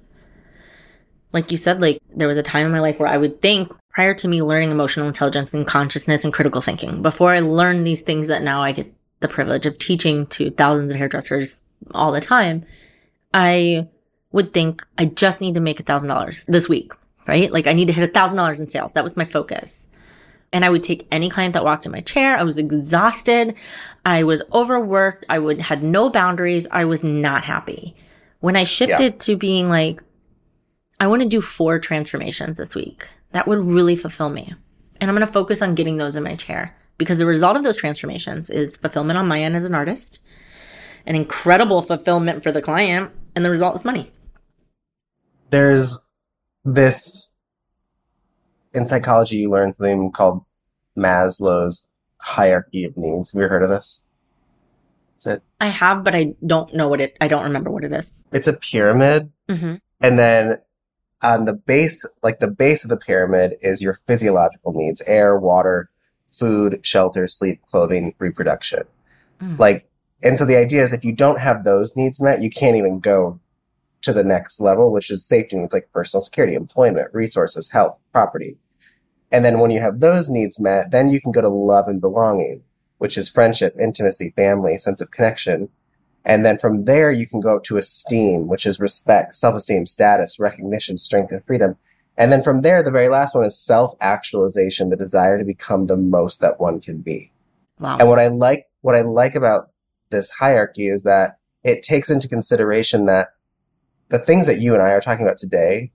like 1.31 1.51
you 1.51 1.57
said, 1.57 1.81
like 1.81 2.01
there 2.15 2.27
was 2.27 2.37
a 2.37 2.43
time 2.43 2.65
in 2.65 2.71
my 2.71 2.79
life 2.79 2.99
where 2.99 3.09
I 3.09 3.17
would 3.17 3.41
think 3.41 3.71
prior 3.89 4.13
to 4.15 4.27
me 4.27 4.41
learning 4.41 4.71
emotional 4.71 5.07
intelligence 5.07 5.53
and 5.53 5.65
consciousness 5.65 6.23
and 6.23 6.33
critical 6.33 6.61
thinking, 6.61 7.01
before 7.01 7.31
I 7.31 7.39
learned 7.39 7.85
these 7.85 8.01
things 8.01 8.27
that 8.27 8.41
now 8.41 8.61
I 8.61 8.71
get 8.71 8.91
the 9.19 9.27
privilege 9.27 9.65
of 9.65 9.77
teaching 9.77 10.25
to 10.27 10.49
thousands 10.51 10.91
of 10.91 10.97
hairdressers 10.97 11.61
all 11.93 12.11
the 12.11 12.21
time, 12.21 12.65
I 13.33 13.87
would 14.31 14.53
think 14.53 14.85
I 14.97 15.05
just 15.05 15.41
need 15.41 15.55
to 15.55 15.59
make 15.59 15.79
a 15.79 15.83
thousand 15.83 16.09
dollars 16.09 16.45
this 16.47 16.69
week, 16.69 16.93
right? 17.27 17.51
Like 17.51 17.67
I 17.67 17.73
need 17.73 17.85
to 17.85 17.93
hit 17.93 18.07
a 18.07 18.11
thousand 18.11 18.37
dollars 18.37 18.59
in 18.59 18.69
sales. 18.69 18.93
That 18.93 19.03
was 19.03 19.17
my 19.17 19.25
focus. 19.25 19.87
And 20.51 20.65
I 20.65 20.69
would 20.69 20.81
take 20.81 21.07
any 21.11 21.29
client 21.29 21.53
that 21.53 21.63
walked 21.63 21.85
in 21.85 21.91
my 21.91 22.01
chair. 22.01 22.35
I 22.35 22.43
was 22.43 22.57
exhausted. 22.57 23.53
I 24.03 24.23
was 24.23 24.41
overworked. 24.51 25.25
I 25.29 25.37
would 25.37 25.61
had 25.61 25.83
no 25.83 26.09
boundaries. 26.09 26.67
I 26.71 26.85
was 26.85 27.03
not 27.03 27.43
happy. 27.43 27.95
When 28.39 28.55
I 28.55 28.63
shifted 28.63 29.19
to 29.21 29.35
being 29.35 29.69
like, 29.69 30.01
I 30.99 31.07
want 31.07 31.21
to 31.21 31.27
do 31.27 31.41
four 31.41 31.79
transformations 31.79 32.57
this 32.57 32.75
week. 32.75 33.09
That 33.31 33.47
would 33.47 33.59
really 33.59 33.95
fulfill 33.95 34.29
me. 34.29 34.53
And 34.99 35.09
I'm 35.09 35.15
going 35.15 35.25
to 35.25 35.31
focus 35.31 35.61
on 35.61 35.75
getting 35.75 35.97
those 35.97 36.15
in 36.15 36.23
my 36.23 36.35
chair 36.35 36.75
because 36.97 37.17
the 37.17 37.25
result 37.25 37.55
of 37.55 37.63
those 37.63 37.77
transformations 37.77 38.49
is 38.49 38.75
fulfillment 38.75 39.17
on 39.17 39.27
my 39.27 39.41
end 39.41 39.55
as 39.55 39.63
an 39.65 39.73
artist, 39.75 40.19
an 41.05 41.15
incredible 41.15 41.81
fulfillment 41.81 42.43
for 42.43 42.51
the 42.51 42.61
client, 42.61 43.11
and 43.35 43.45
the 43.45 43.49
result 43.49 43.75
is 43.75 43.85
money. 43.85 44.11
there's 45.49 46.05
this 46.65 47.33
in 48.73 48.85
psychology. 48.85 49.37
You 49.37 49.49
learn 49.49 49.73
something 49.73 50.11
called 50.11 50.43
Maslow's 50.97 51.87
hierarchy 52.17 52.83
of 52.83 52.97
needs. 52.97 53.31
Have 53.31 53.41
you 53.41 53.47
heard 53.47 53.63
of 53.63 53.69
this? 53.69 54.05
I 55.61 55.67
have, 55.67 56.03
but 56.03 56.13
I 56.15 56.35
don't 56.45 56.73
know 56.73 56.87
what 56.89 57.01
it, 57.01 57.17
I 57.19 57.27
don't 57.27 57.43
remember 57.43 57.69
what 57.71 57.83
it 57.83 57.91
is. 57.93 58.11
it's 58.31 58.47
a 58.47 58.53
pyramid, 58.53 59.31
Mm-hmm. 59.49 59.75
and 60.01 60.19
then 60.19 60.57
on 61.21 61.45
the 61.45 61.53
base, 61.53 62.05
like 62.23 62.39
the 62.39 62.49
base 62.51 62.83
of 62.83 62.89
the 62.89 62.97
pyramid, 62.97 63.55
is 63.61 63.81
your 63.81 63.93
physiological 63.93 64.73
needs: 64.73 65.01
air, 65.05 65.37
water, 65.37 65.89
food, 66.31 66.79
shelter, 66.83 67.27
sleep, 67.27 67.61
clothing, 67.69 68.15
reproduction. 68.19 68.83
Mm. 69.41 69.59
Like, 69.59 69.89
and 70.23 70.37
so 70.37 70.45
the 70.45 70.57
idea 70.57 70.83
is 70.83 70.93
if 70.93 71.03
you 71.03 71.13
don't 71.13 71.39
have 71.39 71.63
those 71.63 71.95
needs 71.95 72.21
met, 72.21 72.41
you 72.41 72.49
can't 72.49 72.77
even 72.77 72.99
go 72.99 73.39
to 74.01 74.13
the 74.13 74.23
next 74.23 74.59
level, 74.59 74.91
which 74.91 75.09
is 75.09 75.25
safety 75.25 75.57
needs 75.57 75.73
like 75.73 75.89
personal 75.93 76.21
security, 76.21 76.55
employment, 76.55 77.13
resources, 77.13 77.71
health, 77.71 77.97
property. 78.11 78.57
And 79.31 79.45
then 79.45 79.59
when 79.59 79.71
you 79.71 79.79
have 79.79 79.99
those 79.99 80.29
needs 80.29 80.59
met, 80.59 80.91
then 80.91 81.09
you 81.09 81.21
can 81.21 81.31
go 81.31 81.41
to 81.41 81.49
love 81.49 81.87
and 81.87 82.01
belonging, 82.01 82.63
which 82.97 83.17
is 83.17 83.29
friendship, 83.29 83.75
intimacy, 83.79 84.31
family, 84.35 84.77
sense 84.77 85.01
of 85.01 85.11
connection. 85.11 85.69
And 86.25 86.45
then 86.45 86.57
from 86.57 86.85
there, 86.85 87.11
you 87.11 87.25
can 87.27 87.39
go 87.39 87.57
up 87.57 87.63
to 87.65 87.77
esteem, 87.77 88.47
which 88.47 88.65
is 88.65 88.79
respect, 88.79 89.35
self 89.35 89.55
esteem, 89.55 89.85
status, 89.85 90.39
recognition, 90.39 90.97
strength, 90.97 91.31
and 91.31 91.43
freedom. 91.43 91.77
And 92.17 92.31
then 92.31 92.43
from 92.43 92.61
there, 92.61 92.83
the 92.83 92.91
very 92.91 93.07
last 93.07 93.33
one 93.33 93.45
is 93.45 93.57
self 93.57 93.95
actualization, 94.01 94.89
the 94.89 94.97
desire 94.97 95.37
to 95.37 95.45
become 95.45 95.87
the 95.87 95.97
most 95.97 96.41
that 96.41 96.59
one 96.59 96.81
can 96.81 96.99
be. 96.99 97.31
Wow. 97.79 97.97
And 97.97 98.09
what 98.09 98.19
I 98.19 98.27
like, 98.27 98.67
what 98.81 98.95
I 98.95 99.01
like 99.01 99.35
about 99.35 99.71
this 100.09 100.31
hierarchy 100.31 100.87
is 100.87 101.03
that 101.03 101.39
it 101.63 101.83
takes 101.83 102.09
into 102.09 102.27
consideration 102.27 103.05
that 103.05 103.29
the 104.09 104.19
things 104.19 104.47
that 104.47 104.59
you 104.59 104.73
and 104.73 104.83
I 104.83 104.91
are 104.91 105.01
talking 105.01 105.25
about 105.25 105.37
today, 105.37 105.91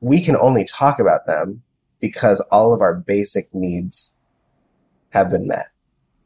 we 0.00 0.20
can 0.20 0.36
only 0.36 0.64
talk 0.64 0.98
about 0.98 1.26
them 1.26 1.62
because 2.00 2.40
all 2.50 2.72
of 2.72 2.80
our 2.80 2.94
basic 2.94 3.52
needs 3.54 4.14
have 5.10 5.30
been 5.30 5.46
met, 5.46 5.68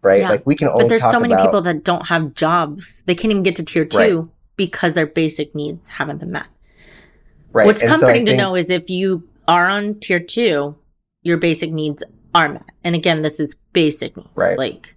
right? 0.02 0.20
Yeah. 0.20 0.28
Like 0.30 0.46
we 0.46 0.54
can 0.54 0.68
only 0.68 0.84
but 0.84 0.88
there's 0.88 1.08
so 1.08 1.20
many 1.20 1.34
about, 1.34 1.46
people 1.46 1.60
that 1.62 1.84
don't 1.84 2.06
have 2.08 2.34
jobs. 2.34 3.02
They 3.06 3.14
can't 3.14 3.30
even 3.30 3.42
get 3.42 3.56
to 3.56 3.64
tier 3.64 3.84
two 3.84 4.30
because 4.56 4.94
their 4.94 5.06
basic 5.06 5.54
needs 5.54 5.88
haven't 5.88 6.18
been 6.18 6.32
met. 6.32 6.46
right? 7.52 7.66
What's 7.66 7.82
And 7.82 7.90
so 7.90 8.00
comforting 8.00 8.24
to 8.26 8.32
think- 8.32 8.38
know 8.38 8.54
is 8.56 8.70
if 8.70 8.90
you 8.90 9.28
are 9.48 9.68
on 9.68 9.98
tier 10.00 10.20
two, 10.20 10.76
your 11.22 11.36
basic 11.36 11.72
needs 11.72 12.02
are 12.34 12.48
met. 12.48 12.64
And 12.84 12.94
again, 12.94 13.22
this 13.22 13.40
is 13.40 13.56
basic 13.72 14.16
needs. 14.16 14.28
Right. 14.34 14.56
Like, 14.58 14.96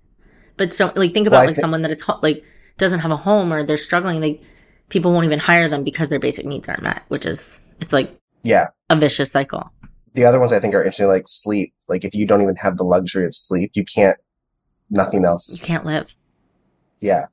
but 0.57 0.71
so 0.73 0.91
like 0.95 1.13
think 1.13 1.27
about 1.27 1.43
I 1.43 1.45
like 1.47 1.55
thi- 1.55 1.61
someone 1.61 1.81
that 1.83 2.01
ho- 2.01 2.19
like 2.21 2.43
doesn't 2.77 2.99
have 2.99 3.11
a 3.11 3.17
home 3.17 3.51
or 3.53 3.63
they're 3.63 3.77
struggling. 3.77 4.21
Like 4.21 4.41
people 4.89 5.11
won't 5.11 5.25
even 5.25 5.39
hire 5.39 5.67
them 5.67 5.83
because 5.83 6.09
their 6.09 6.19
basic 6.19 6.45
needs 6.45 6.69
aren't 6.69 6.83
met, 6.83 7.03
which 7.07 7.25
is 7.25 7.61
it's 7.81 7.93
like 7.93 8.15
yeah. 8.43 8.67
a 8.89 8.95
vicious 8.95 9.31
cycle. 9.31 9.71
The 10.13 10.25
other 10.25 10.39
ones 10.39 10.53
I 10.53 10.59
think 10.59 10.75
are 10.75 10.83
interesting, 10.83 11.07
like 11.07 11.27
sleep. 11.27 11.73
Like 11.87 12.05
if 12.05 12.13
you 12.13 12.27
don't 12.27 12.41
even 12.41 12.55
have 12.57 12.77
the 12.77 12.83
luxury 12.83 13.25
of 13.25 13.33
sleep, 13.35 13.71
you 13.73 13.83
can't, 13.83 14.17
nothing 14.93 15.25
else. 15.25 15.59
You 15.59 15.65
can't 15.65 15.85
live. 15.85 16.15
yeah, 16.99 17.25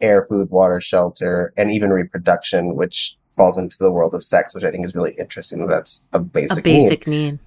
air, 0.00 0.24
food, 0.26 0.50
water, 0.50 0.80
shelter, 0.80 1.52
and 1.56 1.70
even 1.70 1.90
reproduction, 1.90 2.74
which 2.76 3.16
falls 3.30 3.58
into 3.58 3.76
the 3.78 3.90
world 3.90 4.14
of 4.14 4.22
sex, 4.22 4.54
which 4.54 4.64
I 4.64 4.70
think 4.70 4.84
is 4.84 4.94
really 4.94 5.12
interesting. 5.18 5.66
That's 5.66 6.08
a 6.12 6.18
basic, 6.18 6.58
a 6.58 6.62
basic 6.62 7.06
need. 7.06 7.32
need. 7.32 7.38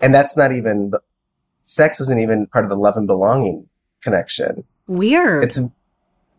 And 0.00 0.14
that's 0.14 0.36
not 0.36 0.52
even, 0.52 0.90
the, 0.90 1.00
sex 1.64 2.00
isn't 2.00 2.20
even 2.20 2.46
part 2.46 2.64
of 2.64 2.70
the 2.70 2.76
love 2.76 2.96
and 2.96 3.06
belonging 3.06 3.68
connection. 4.02 4.64
Weird. 4.86 5.42
It's, 5.44 5.58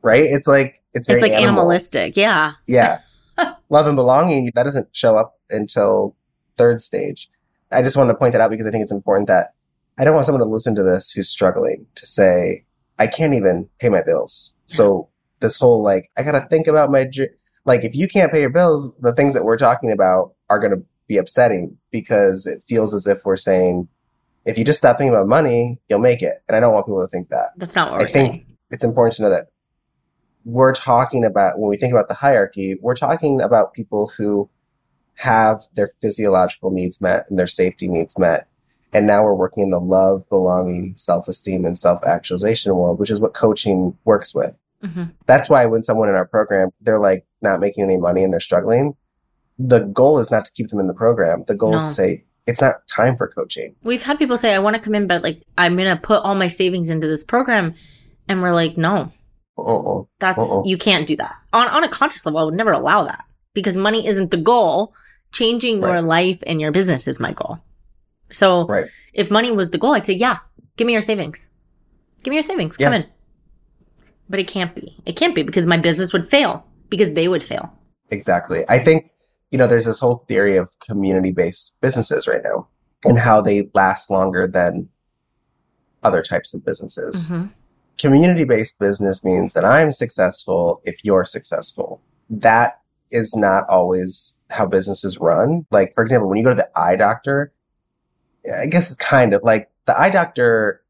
right? 0.01 0.23
It's 0.23 0.47
like, 0.47 0.82
it's 0.93 1.08
very 1.08 1.17
it's 1.17 1.23
like 1.23 1.32
animal. 1.34 1.62
animalistic. 1.62 2.15
Yeah. 2.15 2.53
Yeah. 2.65 2.97
love 3.69 3.88
and 3.88 3.95
belonging, 3.95 4.51
that 4.56 4.63
doesn't 4.63 4.95
show 4.95 5.17
up 5.17 5.39
until 5.49 6.15
third 6.58 6.82
stage. 6.82 7.30
I 7.71 7.82
just 7.82 7.97
wanted 7.97 8.13
to 8.13 8.17
point 8.17 8.32
that 8.34 8.41
out 8.41 8.49
because 8.49 8.65
I 8.65 8.71
think 8.71 8.84
it's 8.84 8.91
important 8.91 9.27
that 9.27 9.53
I 9.97 10.03
don't 10.03 10.13
want 10.13 10.25
someone 10.25 10.43
to 10.45 10.51
listen 10.51 10.75
to 10.75 10.83
this 10.83 11.12
who's 11.12 11.29
struggling 11.29 11.88
to 11.95 12.05
say, 12.05 12.65
I 12.99 13.07
can't 13.07 13.33
even 13.33 13.69
pay 13.79 13.89
my 13.89 14.01
bills. 14.03 14.53
So 14.67 15.10
this 15.39 15.57
whole 15.57 15.81
like, 15.81 16.10
I 16.17 16.23
gotta 16.23 16.47
think 16.49 16.67
about 16.67 16.91
my, 16.91 17.05
dr-. 17.05 17.36
like, 17.65 17.83
if 17.83 17.95
you 17.95 18.07
can't 18.07 18.31
pay 18.31 18.41
your 18.41 18.49
bills, 18.49 18.95
the 18.99 19.13
things 19.13 19.33
that 19.33 19.43
we're 19.43 19.57
talking 19.57 19.91
about 19.91 20.33
are 20.49 20.60
gonna 20.60 20.81
be 21.07 21.17
upsetting 21.17 21.77
because 21.91 22.45
it 22.45 22.63
feels 22.67 22.93
as 22.93 23.07
if 23.07 23.25
we're 23.25 23.36
saying, 23.38 23.88
if 24.45 24.57
you 24.57 24.63
just 24.63 24.79
stop 24.79 24.97
thinking 24.97 25.13
about 25.13 25.27
money, 25.27 25.79
you'll 25.89 25.99
make 25.99 26.21
it. 26.21 26.43
And 26.47 26.55
I 26.55 26.60
don't 26.60 26.73
want 26.73 26.86
people 26.86 27.01
to 27.01 27.07
think 27.07 27.29
that 27.29 27.49
That's 27.57 27.75
not 27.75 27.91
what 27.91 27.99
I 27.99 28.03
we're 28.03 28.10
think- 28.10 28.33
saying. 28.33 28.45
it's 28.71 28.83
important 28.83 29.15
to 29.15 29.21
know 29.23 29.29
that 29.29 29.47
we're 30.45 30.73
talking 30.73 31.25
about 31.25 31.60
when 31.60 31.69
we 31.69 31.75
think 31.77 31.91
about 31.91 32.07
the 32.07 32.13
hierarchy, 32.15 32.77
we're 32.81 32.95
talking 32.95 33.41
about 33.41 33.73
people 33.73 34.13
who 34.17 34.49
have 35.15 35.63
their 35.75 35.88
physiological 35.99 36.71
needs 36.71 37.01
met 37.01 37.25
and 37.29 37.38
their 37.38 37.47
safety 37.47 37.88
needs 37.88 38.17
met. 38.17 38.47
And 38.97 39.05
now 39.05 39.23
we're 39.23 39.36
working 39.36 39.62
in 39.62 39.69
the 39.69 39.79
love, 39.79 40.27
belonging, 40.27 40.95
self 40.97 41.27
esteem, 41.27 41.65
and 41.65 41.77
self 41.77 42.03
actualization 42.03 42.75
world, 42.75 42.97
which 42.99 43.12
is 43.12 43.19
what 43.21 43.36
coaching 43.36 43.95
works 44.05 44.33
with. 44.33 44.57
hmm 44.83 45.03
That's 45.27 45.49
why 45.51 45.67
when 45.67 45.83
someone 45.83 46.10
in 46.10 46.15
our 46.15 46.25
program, 46.25 46.69
they're 46.81 46.99
like 46.99 47.25
not 47.43 47.60
making 47.60 47.83
any 47.83 47.97
money 47.97 48.23
and 48.23 48.33
they're 48.33 48.39
struggling, 48.39 48.95
the 49.60 49.81
goal 49.81 50.17
is 50.17 50.31
not 50.31 50.45
to 50.45 50.51
keep 50.51 50.69
them 50.69 50.79
in 50.79 50.88
the 50.88 50.95
program. 50.95 51.43
The 51.47 51.53
goal 51.53 51.75
is 51.75 51.86
to 51.86 51.91
say, 51.91 52.23
it's 52.47 52.62
not 52.62 52.88
time 52.88 53.15
for 53.17 53.27
coaching. 53.27 53.75
We've 53.83 54.01
had 54.01 54.17
people 54.17 54.36
say, 54.38 54.55
I 54.55 54.60
want 54.60 54.75
to 54.75 54.81
come 54.81 54.95
in, 54.95 55.05
but 55.05 55.21
like, 55.21 55.43
I'm 55.60 55.75
going 55.75 55.95
to 55.95 56.01
put 56.01 56.23
all 56.23 56.33
my 56.33 56.47
savings 56.47 56.89
into 56.89 57.05
this 57.07 57.23
program. 57.23 57.75
And 58.27 58.41
we're 58.41 58.53
like, 58.53 58.77
no, 58.77 59.12
Uh-uh. 59.60 60.03
that's, 60.19 60.39
Uh-uh. 60.39 60.63
you 60.65 60.77
can't 60.77 61.05
do 61.05 61.15
that. 61.17 61.36
On, 61.53 61.67
on 61.67 61.83
a 61.83 61.89
conscious 61.89 62.25
level, 62.25 62.39
I 62.39 62.43
would 62.43 62.55
never 62.55 62.71
allow 62.71 63.03
that 63.03 63.25
because 63.53 63.75
money 63.75 64.07
isn't 64.07 64.31
the 64.31 64.38
goal. 64.38 64.95
Changing 65.33 65.81
your 65.81 66.01
life 66.01 66.41
and 66.47 66.62
your 66.62 66.71
business 66.71 67.05
is 67.05 67.19
my 67.19 67.33
goal. 67.33 67.60
So 68.29 68.65
Right. 68.65 68.85
if 69.13 69.31
money 69.31 69.51
was 69.51 69.71
the 69.71 69.77
goal, 69.77 69.93
I'd 69.93 70.05
say, 70.05 70.13
yeah, 70.13 70.37
give 70.75 70.85
me 70.87 70.93
your 70.93 71.01
savings. 71.01 71.49
Give 72.23 72.31
me 72.31 72.35
your 72.35 72.43
savings. 72.43 72.77
Come 72.77 72.93
in. 72.93 73.05
But 74.29 74.39
it 74.39 74.47
can't 74.47 74.75
be. 74.75 74.97
It 75.05 75.13
can't 75.13 75.33
be 75.35 75.43
because 75.43 75.65
my 75.65 75.77
business 75.77 76.11
would 76.13 76.27
fail 76.27 76.65
because 76.89 77.13
they 77.13 77.27
would 77.27 77.43
fail. 77.43 77.71
Exactly. 78.11 78.65
I 78.67 78.79
think, 78.79 79.09
you 79.51 79.57
know, 79.57 79.67
there's 79.67 79.85
this 79.85 79.99
whole 79.99 80.25
theory 80.27 80.57
of 80.57 80.69
community 80.85 81.31
based 81.31 81.77
businesses 81.81 82.27
right 82.27 82.43
now 82.43 82.67
and 83.05 83.19
how 83.19 83.41
they 83.41 83.69
last 83.73 84.09
longer 84.09 84.47
than 84.47 84.89
other 86.03 86.21
types 86.21 86.53
of 86.53 86.65
businesses. 86.65 87.29
Mhm. 87.29 87.49
Community 87.97 88.43
based 88.43 88.79
business 88.79 89.23
means 89.23 89.53
that 89.53 89.65
I'm 89.65 89.91
successful 89.91 90.81
if 90.83 91.03
you're 91.03 91.25
successful. 91.25 92.01
That 92.29 92.79
is 93.09 93.35
not 93.35 93.63
always 93.69 94.39
how 94.49 94.65
businesses 94.65 95.17
run. 95.17 95.65
Like, 95.71 95.93
for 95.95 96.03
example, 96.03 96.27
when 96.27 96.37
you 96.37 96.43
go 96.43 96.49
to 96.49 96.55
the 96.55 96.69
eye 96.79 96.97
doctor, 96.97 97.51
I 98.62 98.65
guess 98.65 98.88
it's 98.88 98.97
kind 98.97 99.33
of 99.33 99.43
like 99.43 99.69
the 99.86 99.99
eye 99.99 100.10
doctor, 100.10 100.81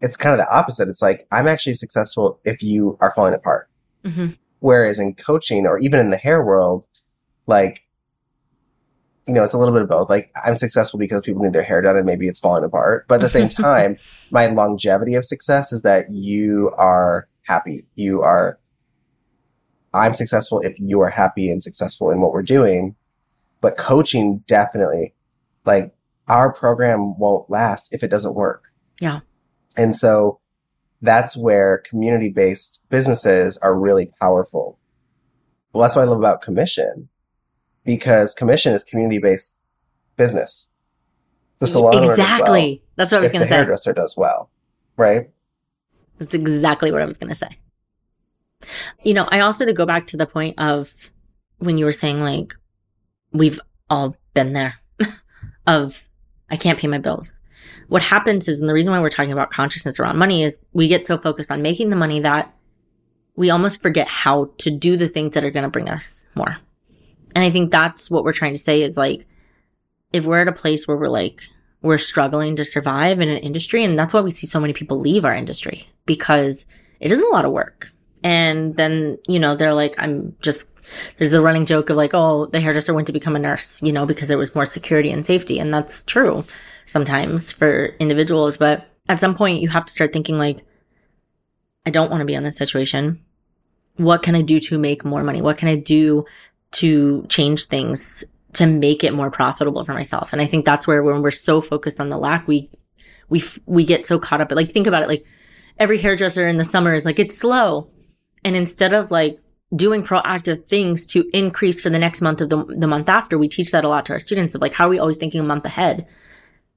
it's 0.00 0.16
kind 0.16 0.32
of 0.32 0.38
the 0.46 0.52
opposite. 0.54 0.88
It's 0.88 1.02
like, 1.02 1.26
I'm 1.30 1.46
actually 1.46 1.74
successful 1.74 2.40
if 2.44 2.62
you 2.62 2.96
are 3.00 3.10
falling 3.10 3.34
apart. 3.34 3.68
Mhm. 4.04 4.38
Whereas 4.60 4.98
in 4.98 5.14
coaching 5.14 5.66
or 5.66 5.78
even 5.78 6.00
in 6.00 6.10
the 6.10 6.16
hair 6.16 6.42
world, 6.42 6.86
like, 7.46 7.82
you 9.26 9.34
know, 9.34 9.44
it's 9.44 9.52
a 9.52 9.58
little 9.58 9.74
bit 9.74 9.82
of 9.82 9.88
both. 9.88 10.08
Like, 10.10 10.32
I'm 10.44 10.58
successful 10.58 10.98
because 10.98 11.22
people 11.22 11.42
need 11.42 11.52
their 11.52 11.62
hair 11.62 11.82
done 11.82 11.96
and 11.96 12.06
maybe 12.06 12.26
it's 12.28 12.40
falling 12.40 12.64
apart. 12.64 13.06
But 13.08 13.16
at 13.16 13.20
the 13.20 13.28
same 13.28 13.48
time, 13.50 13.96
my 14.30 14.46
longevity 14.46 15.14
of 15.14 15.24
success 15.24 15.72
is 15.72 15.82
that 15.82 16.10
you 16.10 16.72
are 16.76 17.28
happy. 17.42 17.86
You 17.94 18.22
are, 18.22 18.58
I'm 19.92 20.14
successful 20.14 20.60
if 20.60 20.78
you 20.78 21.00
are 21.00 21.10
happy 21.10 21.50
and 21.50 21.62
successful 21.62 22.10
in 22.10 22.20
what 22.20 22.32
we're 22.32 22.42
doing. 22.42 22.96
But 23.60 23.76
coaching 23.76 24.42
definitely, 24.46 25.14
like, 25.66 25.94
our 26.30 26.52
program 26.52 27.18
won't 27.18 27.50
last 27.50 27.92
if 27.92 28.04
it 28.04 28.08
doesn't 28.08 28.34
work. 28.34 28.72
Yeah. 29.00 29.20
And 29.76 29.96
so 29.96 30.38
that's 31.02 31.36
where 31.36 31.78
community 31.78 32.30
based 32.30 32.84
businesses 32.88 33.56
are 33.58 33.74
really 33.74 34.12
powerful. 34.20 34.78
Well, 35.72 35.82
that's 35.82 35.96
what 35.96 36.02
I 36.02 36.04
love 36.04 36.18
about 36.18 36.40
commission 36.40 37.08
because 37.84 38.32
commission 38.32 38.72
is 38.72 38.84
community 38.84 39.18
based 39.18 39.58
business. 40.16 40.68
The 41.58 41.66
salon 41.66 41.94
does 41.94 42.02
well 42.02 42.10
exactly. 42.12 42.82
That's 42.94 43.10
what 43.10 43.18
I 43.18 43.22
was 43.22 43.32
going 43.32 43.42
to 43.42 43.48
say. 43.48 43.56
hairdresser 43.56 43.92
does 43.92 44.16
well, 44.16 44.50
right? 44.96 45.30
That's 46.18 46.34
exactly 46.34 46.92
what 46.92 47.02
I 47.02 47.06
was 47.06 47.18
going 47.18 47.30
to 47.30 47.34
say. 47.34 47.58
You 49.02 49.14
know, 49.14 49.26
I 49.30 49.40
also 49.40 49.64
to 49.64 49.72
go 49.72 49.84
back 49.84 50.06
to 50.08 50.16
the 50.16 50.26
point 50.26 50.58
of 50.58 51.10
when 51.58 51.76
you 51.76 51.84
were 51.84 51.92
saying 51.92 52.20
like 52.20 52.54
we've 53.32 53.60
all 53.88 54.16
been 54.32 54.52
there 54.52 54.76
of 55.66 56.09
I 56.50 56.56
can't 56.56 56.78
pay 56.78 56.88
my 56.88 56.98
bills. 56.98 57.42
What 57.88 58.02
happens 58.02 58.48
is, 58.48 58.60
and 58.60 58.68
the 58.68 58.74
reason 58.74 58.92
why 58.92 59.00
we're 59.00 59.10
talking 59.10 59.32
about 59.32 59.50
consciousness 59.50 59.98
around 59.98 60.16
money 60.16 60.42
is 60.42 60.58
we 60.72 60.88
get 60.88 61.06
so 61.06 61.18
focused 61.18 61.50
on 61.50 61.62
making 61.62 61.90
the 61.90 61.96
money 61.96 62.20
that 62.20 62.54
we 63.36 63.50
almost 63.50 63.82
forget 63.82 64.08
how 64.08 64.50
to 64.58 64.70
do 64.70 64.96
the 64.96 65.08
things 65.08 65.34
that 65.34 65.44
are 65.44 65.50
going 65.50 65.64
to 65.64 65.70
bring 65.70 65.88
us 65.88 66.26
more. 66.34 66.58
And 67.34 67.44
I 67.44 67.50
think 67.50 67.70
that's 67.70 68.10
what 68.10 68.24
we're 68.24 68.32
trying 68.32 68.54
to 68.54 68.58
say 68.58 68.82
is 68.82 68.96
like, 68.96 69.26
if 70.12 70.26
we're 70.26 70.42
at 70.42 70.48
a 70.48 70.52
place 70.52 70.86
where 70.86 70.96
we're 70.96 71.08
like, 71.08 71.42
we're 71.82 71.98
struggling 71.98 72.56
to 72.56 72.64
survive 72.64 73.20
in 73.20 73.28
an 73.28 73.38
industry, 73.38 73.84
and 73.84 73.98
that's 73.98 74.12
why 74.12 74.20
we 74.20 74.30
see 74.30 74.46
so 74.46 74.60
many 74.60 74.72
people 74.72 74.98
leave 74.98 75.24
our 75.24 75.34
industry 75.34 75.88
because 76.06 76.66
it 76.98 77.12
is 77.12 77.22
a 77.22 77.28
lot 77.28 77.44
of 77.44 77.52
work. 77.52 77.92
And 78.22 78.76
then, 78.76 79.18
you 79.26 79.38
know, 79.38 79.54
they're 79.54 79.74
like, 79.74 79.94
I'm 79.98 80.36
just, 80.42 80.69
there's 81.18 81.30
the 81.30 81.40
running 81.40 81.66
joke 81.66 81.90
of 81.90 81.96
like, 81.96 82.12
oh, 82.14 82.46
the 82.46 82.60
hairdresser 82.60 82.94
went 82.94 83.06
to 83.06 83.12
become 83.12 83.36
a 83.36 83.38
nurse, 83.38 83.82
you 83.82 83.92
know, 83.92 84.06
because 84.06 84.28
there 84.28 84.38
was 84.38 84.54
more 84.54 84.66
security 84.66 85.10
and 85.10 85.24
safety. 85.24 85.58
And 85.58 85.72
that's 85.72 86.02
true 86.02 86.44
sometimes 86.86 87.52
for 87.52 87.86
individuals. 87.98 88.56
But 88.56 88.88
at 89.08 89.20
some 89.20 89.34
point, 89.34 89.60
you 89.60 89.68
have 89.68 89.84
to 89.84 89.92
start 89.92 90.12
thinking 90.12 90.38
like, 90.38 90.64
I 91.86 91.90
don't 91.90 92.10
want 92.10 92.20
to 92.20 92.26
be 92.26 92.34
in 92.34 92.42
this 92.42 92.56
situation. 92.56 93.20
What 93.96 94.22
can 94.22 94.34
I 94.34 94.42
do 94.42 94.60
to 94.60 94.78
make 94.78 95.04
more 95.04 95.22
money? 95.22 95.42
What 95.42 95.58
can 95.58 95.68
I 95.68 95.76
do 95.76 96.24
to 96.72 97.24
change 97.28 97.66
things 97.66 98.24
to 98.54 98.66
make 98.66 99.04
it 99.04 99.14
more 99.14 99.30
profitable 99.30 99.84
for 99.84 99.94
myself? 99.94 100.32
And 100.32 100.42
I 100.42 100.46
think 100.46 100.64
that's 100.64 100.86
where 100.86 101.02
when 101.02 101.22
we're 101.22 101.30
so 101.30 101.60
focused 101.60 102.00
on 102.00 102.08
the 102.08 102.18
lack, 102.18 102.46
we, 102.46 102.70
we, 103.28 103.42
we 103.66 103.84
get 103.84 104.06
so 104.06 104.18
caught 104.18 104.40
up. 104.40 104.52
Like, 104.52 104.70
think 104.70 104.86
about 104.86 105.02
it. 105.02 105.08
Like 105.08 105.26
every 105.78 105.98
hairdresser 105.98 106.46
in 106.46 106.56
the 106.56 106.64
summer 106.64 106.94
is 106.94 107.04
like, 107.04 107.18
it's 107.18 107.36
slow. 107.36 107.88
And 108.44 108.56
instead 108.56 108.92
of 108.92 109.10
like 109.10 109.40
doing 109.74 110.02
proactive 110.02 110.66
things 110.66 111.06
to 111.06 111.28
increase 111.32 111.80
for 111.80 111.90
the 111.90 111.98
next 111.98 112.20
month 112.20 112.40
of 112.40 112.48
the, 112.48 112.64
the 112.64 112.86
month 112.86 113.08
after, 113.08 113.38
we 113.38 113.48
teach 113.48 113.70
that 113.70 113.84
a 113.84 113.88
lot 113.88 114.06
to 114.06 114.12
our 114.12 114.20
students 114.20 114.54
of 114.54 114.60
like, 114.60 114.74
how 114.74 114.86
are 114.86 114.90
we 114.90 114.98
always 114.98 115.16
thinking 115.16 115.40
a 115.40 115.44
month 115.44 115.64
ahead? 115.64 116.06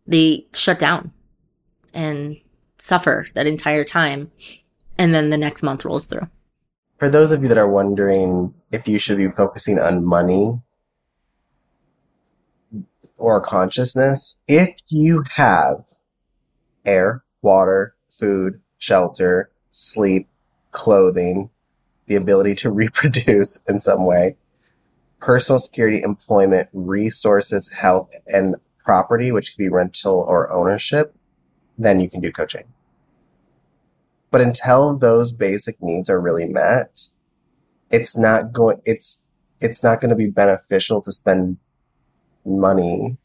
They 0.05 0.45
shut 0.53 0.79
down 0.79 1.11
and 1.93 2.37
suffer 2.77 3.27
that 3.33 3.47
entire 3.47 3.83
time. 3.83 4.31
And 4.97 5.13
then 5.13 5.29
the 5.29 5.37
next 5.37 5.63
month 5.63 5.85
rolls 5.85 6.05
through. 6.05 6.27
For 6.99 7.09
those 7.09 7.31
of 7.31 7.41
you 7.41 7.47
that 7.47 7.57
are 7.57 7.67
wondering 7.67 8.53
if 8.71 8.87
you 8.87 8.99
should 8.99 9.17
be 9.17 9.29
focusing 9.29 9.79
on 9.79 10.05
money 10.05 10.61
or 13.17 13.41
consciousness, 13.41 14.41
if 14.47 14.75
you 14.87 15.23
have 15.35 15.83
air, 16.85 17.23
water, 17.41 17.95
food, 18.09 18.61
shelter, 18.77 19.49
sleep, 19.71 20.27
clothing, 20.71 21.49
the 22.13 22.21
ability 22.21 22.55
to 22.55 22.71
reproduce 22.83 23.63
in 23.65 23.81
some 23.81 24.05
way, 24.05 24.35
personal 25.19 25.59
security, 25.59 26.01
employment, 26.01 26.69
resources, 26.73 27.71
health, 27.71 28.09
and 28.27 28.55
property, 28.83 29.31
which 29.31 29.51
could 29.51 29.57
be 29.57 29.69
rental 29.69 30.25
or 30.27 30.51
ownership, 30.51 31.15
then 31.77 31.99
you 31.99 32.09
can 32.09 32.21
do 32.21 32.31
coaching. 32.31 32.65
But 34.29 34.41
until 34.41 34.97
those 34.97 35.31
basic 35.31 35.81
needs 35.81 36.09
are 36.09 36.19
really 36.19 36.47
met, 36.47 37.07
it's 37.89 38.17
not 38.17 38.51
going, 38.51 38.81
it's, 38.85 39.25
it's 39.61 39.83
not 39.83 40.01
going 40.01 40.09
to 40.09 40.15
be 40.15 40.29
beneficial 40.29 41.01
to 41.01 41.11
spend 41.11 41.57
money 42.45 43.17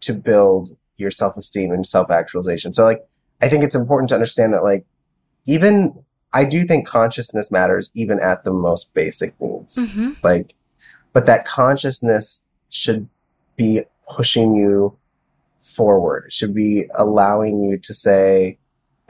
to 0.00 0.12
build 0.12 0.76
your 0.96 1.10
self-esteem 1.10 1.72
and 1.72 1.86
self-actualization. 1.86 2.72
So 2.74 2.84
like, 2.84 3.06
I 3.40 3.48
think 3.48 3.64
it's 3.64 3.76
important 3.76 4.08
to 4.10 4.16
understand 4.16 4.52
that 4.52 4.64
like, 4.64 4.84
even 5.46 6.04
I 6.32 6.44
do 6.44 6.64
think 6.64 6.86
consciousness 6.86 7.50
matters 7.50 7.90
even 7.94 8.20
at 8.20 8.44
the 8.44 8.52
most 8.52 8.92
basic 8.94 9.38
needs. 9.40 9.76
Mm-hmm. 9.76 10.10
Like, 10.22 10.54
but 11.12 11.26
that 11.26 11.46
consciousness 11.46 12.46
should 12.68 13.08
be 13.56 13.82
pushing 14.08 14.54
you 14.54 14.96
forward. 15.58 16.24
It 16.26 16.32
should 16.32 16.54
be 16.54 16.84
allowing 16.94 17.62
you 17.62 17.78
to 17.78 17.94
say, 17.94 18.58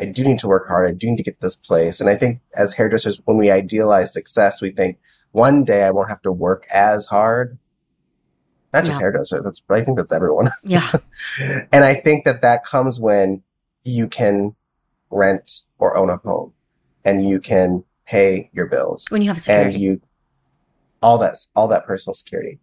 I 0.00 0.04
do 0.04 0.22
need 0.22 0.38
to 0.40 0.48
work 0.48 0.68
hard. 0.68 0.88
I 0.88 0.94
do 0.94 1.08
need 1.10 1.16
to 1.16 1.22
get 1.24 1.40
to 1.40 1.46
this 1.46 1.56
place. 1.56 2.00
And 2.00 2.08
I 2.08 2.14
think 2.14 2.40
as 2.56 2.74
hairdressers, 2.74 3.20
when 3.24 3.36
we 3.36 3.50
idealize 3.50 4.12
success, 4.12 4.62
we 4.62 4.70
think 4.70 4.98
one 5.32 5.64
day 5.64 5.82
I 5.84 5.90
won't 5.90 6.08
have 6.08 6.22
to 6.22 6.32
work 6.32 6.66
as 6.72 7.06
hard. 7.06 7.58
Not 8.72 8.84
just 8.84 9.00
Yeah. 9.00 9.06
hairdressers. 9.06 9.44
That's, 9.44 9.60
I 9.68 9.82
think 9.82 9.98
that's 9.98 10.12
everyone. 10.12 10.50
Yeah. 10.64 10.88
and 11.72 11.84
I 11.84 11.94
think 11.94 12.24
that 12.24 12.42
that 12.42 12.64
comes 12.64 13.00
when 13.00 13.42
you 13.82 14.06
can 14.08 14.54
rent 15.10 15.62
or 15.78 15.96
own 15.96 16.10
a 16.10 16.18
home 16.18 16.52
and 17.04 17.26
you 17.26 17.40
can 17.40 17.84
pay 18.06 18.50
your 18.52 18.66
bills. 18.66 19.06
When 19.10 19.22
you 19.22 19.28
have 19.28 19.40
security. 19.40 19.74
And 19.74 19.82
you 19.82 20.00
all 21.02 21.18
that 21.18 21.34
all 21.54 21.68
that 21.68 21.86
personal 21.86 22.14
security. 22.14 22.58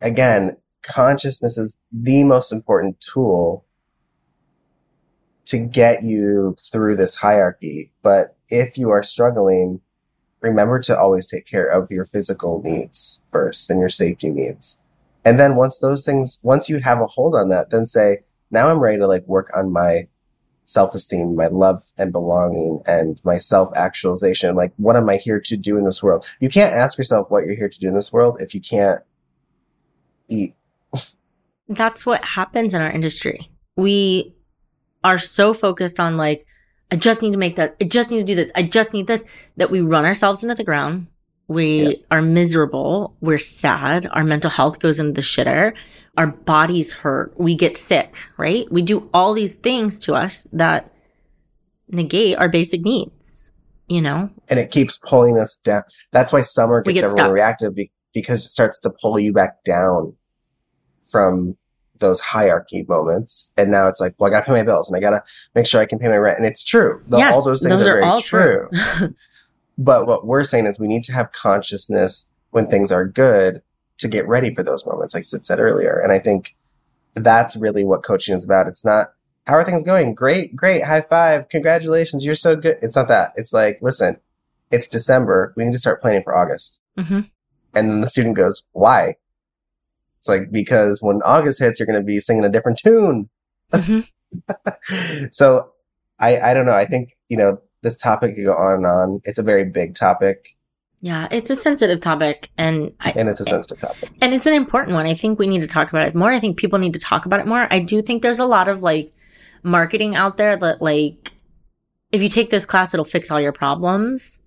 Again 0.00 0.56
consciousness 0.82 1.58
is 1.58 1.82
the 1.92 2.24
most 2.24 2.52
important 2.52 3.00
tool 3.00 3.66
to 5.44 5.58
get 5.58 6.02
you 6.02 6.56
through 6.70 6.94
this 6.94 7.16
hierarchy. 7.16 7.90
But 8.02 8.36
if 8.48 8.78
you 8.78 8.90
are 8.90 9.02
struggling 9.02 9.80
remember 10.40 10.78
to 10.78 10.96
always 10.98 11.26
take 11.26 11.46
care 11.46 11.66
of 11.66 11.90
your 11.90 12.04
physical 12.04 12.62
needs 12.62 13.22
first 13.32 13.70
and 13.70 13.80
your 13.80 13.88
safety 13.88 14.30
needs. 14.30 14.80
And 15.24 15.38
then 15.38 15.56
once 15.56 15.78
those 15.78 16.04
things 16.04 16.38
once 16.42 16.68
you 16.68 16.78
have 16.80 17.00
a 17.00 17.06
hold 17.06 17.34
on 17.34 17.48
that 17.48 17.70
then 17.70 17.86
say 17.86 18.18
now 18.50 18.70
i'm 18.70 18.80
ready 18.80 18.98
to 18.98 19.06
like 19.06 19.26
work 19.26 19.50
on 19.54 19.72
my 19.72 20.08
self-esteem, 20.68 21.34
my 21.34 21.46
love 21.46 21.82
and 21.96 22.12
belonging 22.12 22.82
and 22.86 23.18
my 23.24 23.38
self-actualization. 23.38 24.54
Like, 24.54 24.72
what 24.76 24.96
am 24.96 25.08
I 25.08 25.16
here 25.16 25.40
to 25.40 25.56
do 25.56 25.78
in 25.78 25.84
this 25.84 26.02
world? 26.02 26.26
You 26.40 26.50
can't 26.50 26.74
ask 26.74 26.98
yourself 26.98 27.30
what 27.30 27.46
you're 27.46 27.56
here 27.56 27.70
to 27.70 27.80
do 27.80 27.88
in 27.88 27.94
this 27.94 28.12
world 28.12 28.36
if 28.42 28.54
you 28.54 28.60
can't 28.60 29.00
eat. 30.28 30.54
that's 31.70 32.04
what 32.04 32.22
happens 32.22 32.74
in 32.74 32.82
our 32.82 32.90
industry. 32.90 33.50
We 33.76 34.34
are 35.02 35.16
so 35.16 35.54
focused 35.54 35.98
on 35.98 36.18
like, 36.18 36.46
I 36.90 36.96
just 36.96 37.22
need 37.22 37.32
to 37.32 37.38
make 37.38 37.56
that. 37.56 37.74
I 37.80 37.84
just 37.84 38.10
need 38.10 38.18
to 38.18 38.24
do 38.24 38.34
this. 38.34 38.52
I 38.54 38.62
just 38.62 38.92
need 38.92 39.06
this 39.06 39.24
that 39.56 39.70
we 39.70 39.80
run 39.80 40.04
ourselves 40.04 40.42
into 40.42 40.54
the 40.54 40.64
ground. 40.64 41.06
We 41.48 41.82
Yeah. 41.82 41.92
are 42.10 42.22
miserable. 42.22 43.14
We're 43.20 43.38
sad. 43.38 44.06
Our 44.12 44.22
mental 44.22 44.50
health 44.50 44.78
goes 44.80 45.00
into 45.00 45.12
the 45.12 45.22
shitter. 45.22 45.72
Our 46.16 46.26
bodies 46.28 46.92
hurt. 46.92 47.32
We 47.38 47.54
get 47.54 47.76
sick, 47.78 48.16
right? 48.36 48.70
We 48.70 48.82
do 48.82 49.08
all 49.14 49.32
these 49.32 49.54
things 49.54 50.00
to 50.00 50.14
us 50.14 50.46
that 50.52 50.92
negate 51.88 52.36
our 52.36 52.48
basic 52.50 52.82
needs, 52.82 53.52
you 53.88 54.02
know? 54.02 54.28
And 54.48 54.58
it 54.60 54.70
keeps 54.70 54.98
pulling 54.98 55.38
us 55.38 55.56
down. 55.56 55.84
That's 56.12 56.32
why 56.32 56.42
summer 56.42 56.82
gets 56.82 56.94
get 56.94 57.04
everyone 57.04 57.16
stuck. 57.16 57.32
reactive 57.32 57.74
because 58.12 58.44
it 58.44 58.50
starts 58.50 58.78
to 58.80 58.90
pull 59.00 59.18
you 59.18 59.32
back 59.32 59.64
down 59.64 60.14
from 61.10 61.56
those 61.98 62.20
hierarchy 62.20 62.84
moments. 62.86 63.52
And 63.56 63.70
now 63.70 63.88
it's 63.88 64.00
like, 64.00 64.14
well, 64.18 64.28
I 64.28 64.30
got 64.32 64.40
to 64.40 64.46
pay 64.46 64.52
my 64.52 64.62
bills 64.64 64.88
and 64.88 64.96
I 64.96 65.00
got 65.00 65.10
to 65.10 65.22
make 65.54 65.66
sure 65.66 65.80
I 65.80 65.86
can 65.86 65.98
pay 65.98 66.08
my 66.08 66.16
rent. 66.16 66.36
And 66.38 66.46
it's 66.46 66.62
true. 66.62 67.02
The, 67.08 67.18
yes, 67.18 67.34
all 67.34 67.42
those 67.42 67.60
things 67.62 67.78
those 67.78 67.88
are, 67.88 67.92
are 67.92 67.96
very 67.96 68.04
all 68.04 68.20
true. 68.20 68.68
true. 68.72 69.14
but 69.78 70.08
what 70.08 70.26
we're 70.26 70.44
saying 70.44 70.66
is 70.66 70.78
we 70.78 70.88
need 70.88 71.04
to 71.04 71.12
have 71.12 71.30
consciousness 71.30 72.30
when 72.50 72.66
things 72.66 72.90
are 72.90 73.06
good 73.06 73.62
to 73.98 74.08
get 74.08 74.26
ready 74.26 74.52
for 74.52 74.64
those 74.64 74.84
moments, 74.84 75.14
like 75.14 75.24
Sid 75.24 75.46
said 75.46 75.60
earlier. 75.60 75.98
And 76.00 76.10
I 76.10 76.18
think 76.18 76.56
that's 77.14 77.56
really 77.56 77.84
what 77.84 78.02
coaching 78.02 78.34
is 78.34 78.44
about. 78.44 78.66
It's 78.66 78.84
not, 78.84 79.12
how 79.46 79.54
are 79.54 79.64
things 79.64 79.84
going? 79.84 80.14
Great, 80.14 80.56
great. 80.56 80.84
High 80.84 81.00
five. 81.00 81.48
Congratulations. 81.48 82.24
You're 82.24 82.34
so 82.34 82.56
good. 82.56 82.76
It's 82.82 82.96
not 82.96 83.08
that. 83.08 83.32
It's 83.36 83.52
like, 83.52 83.78
listen, 83.80 84.18
it's 84.70 84.88
December. 84.88 85.54
We 85.56 85.64
need 85.64 85.72
to 85.72 85.78
start 85.78 86.02
planning 86.02 86.22
for 86.22 86.36
August. 86.36 86.80
hmm 86.98 87.20
And 87.74 87.90
then 87.90 88.00
the 88.00 88.08
student 88.08 88.36
goes, 88.36 88.64
why? 88.72 89.14
It's 90.18 90.28
like, 90.28 90.50
because 90.50 91.00
when 91.02 91.22
August 91.24 91.60
hits, 91.60 91.78
you're 91.78 91.86
going 91.86 92.00
to 92.00 92.04
be 92.04 92.18
singing 92.18 92.44
a 92.44 92.50
different 92.50 92.78
tune. 92.78 93.30
hmm 93.72 94.00
so 95.30 95.72
I, 96.18 96.38
I 96.40 96.54
don't 96.54 96.66
know. 96.66 96.74
I 96.74 96.84
think, 96.84 97.16
you 97.28 97.36
know, 97.36 97.60
this 97.82 97.98
topic 97.98 98.34
could 98.36 98.44
go 98.44 98.54
on 98.54 98.74
and 98.74 98.86
on. 98.86 99.20
It's 99.24 99.38
a 99.38 99.42
very 99.42 99.64
big 99.64 99.94
topic 99.94 100.56
Yeah, 101.00 101.28
it's 101.30 101.50
a 101.50 101.54
sensitive 101.54 102.00
topic, 102.00 102.50
and 102.58 102.92
I, 103.00 103.12
and 103.16 103.28
it's 103.28 103.40
a 103.40 103.44
sensitive 103.44 103.80
topic. 103.80 104.10
and 104.20 104.34
it's 104.34 104.46
an 104.46 104.54
important 104.54 104.94
one. 104.94 105.06
I 105.06 105.14
think 105.14 105.38
we 105.38 105.46
need 105.46 105.62
to 105.62 105.68
talk 105.68 105.90
about 105.90 106.06
it 106.06 106.14
more. 106.14 106.30
I 106.30 106.40
think 106.40 106.56
people 106.56 106.78
need 106.78 106.94
to 106.94 107.00
talk 107.00 107.26
about 107.26 107.40
it 107.40 107.46
more. 107.46 107.72
I 107.72 107.78
do 107.78 108.02
think 108.02 108.22
there's 108.22 108.40
a 108.40 108.46
lot 108.46 108.68
of 108.68 108.82
like 108.82 109.12
marketing 109.62 110.16
out 110.16 110.36
there 110.36 110.56
that 110.56 110.82
like 110.82 111.32
if 112.10 112.22
you 112.22 112.28
take 112.28 112.50
this 112.50 112.66
class, 112.66 112.94
it'll 112.94 113.04
fix 113.04 113.30
all 113.30 113.40
your 113.40 113.52
problems. 113.52 114.40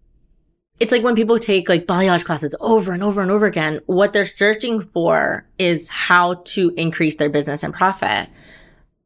It's 0.79 0.91
like 0.91 1.03
when 1.03 1.15
people 1.15 1.37
take 1.37 1.69
like 1.69 1.85
balayage 1.85 2.25
classes 2.25 2.55
over 2.59 2.91
and 2.91 3.03
over 3.03 3.21
and 3.21 3.29
over 3.29 3.45
again, 3.45 3.81
what 3.85 4.13
they're 4.13 4.25
searching 4.25 4.81
for 4.81 5.47
is 5.59 5.89
how 5.89 6.41
to 6.45 6.73
increase 6.75 7.17
their 7.17 7.29
business 7.29 7.61
and 7.61 7.71
profit. 7.71 8.29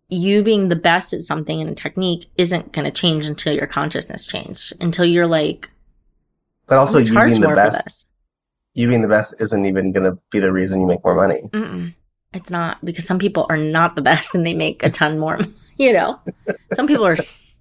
You 0.10 0.44
being 0.44 0.68
the 0.70 0.76
best 0.76 1.14
at 1.14 1.22
something 1.22 1.60
in 1.60 1.68
a 1.68 1.74
technique 1.74 2.28
isn't 2.38 2.72
going 2.72 2.86
to 2.86 2.92
change 2.92 3.26
until 3.26 3.54
your 3.54 3.68
consciousness 3.68 4.28
change, 4.28 4.72
until 4.80 5.06
you're 5.06 5.28
like, 5.28 5.72
But 6.68 6.78
also, 6.78 7.00
you 7.00 7.14
being 7.14 7.42
the 7.42 7.56
best, 7.56 8.08
you 8.76 8.88
being 8.88 9.02
the 9.02 9.08
best 9.08 9.42
isn't 9.42 9.66
even 9.66 9.92
going 9.92 10.04
to 10.12 10.20
be 10.32 10.40
the 10.40 10.52
reason 10.54 10.82
you 10.82 10.88
make 10.88 11.04
more 11.04 11.16
money. 11.16 11.42
Mm-mm. 11.52 11.94
It's 12.34 12.52
not 12.52 12.84
because 12.86 13.06
some 13.06 13.18
people 13.18 13.48
are 13.50 13.58
not 13.58 13.96
the 13.96 14.02
best 14.12 14.36
and 14.36 14.46
they 14.46 14.54
make 14.54 14.84
a 14.84 14.90
ton 14.90 15.20
more. 15.20 15.40
You 15.78 15.92
know, 15.92 16.22
some 16.74 16.88
people 16.88 17.06
are 17.06 17.20
s- 17.20 17.60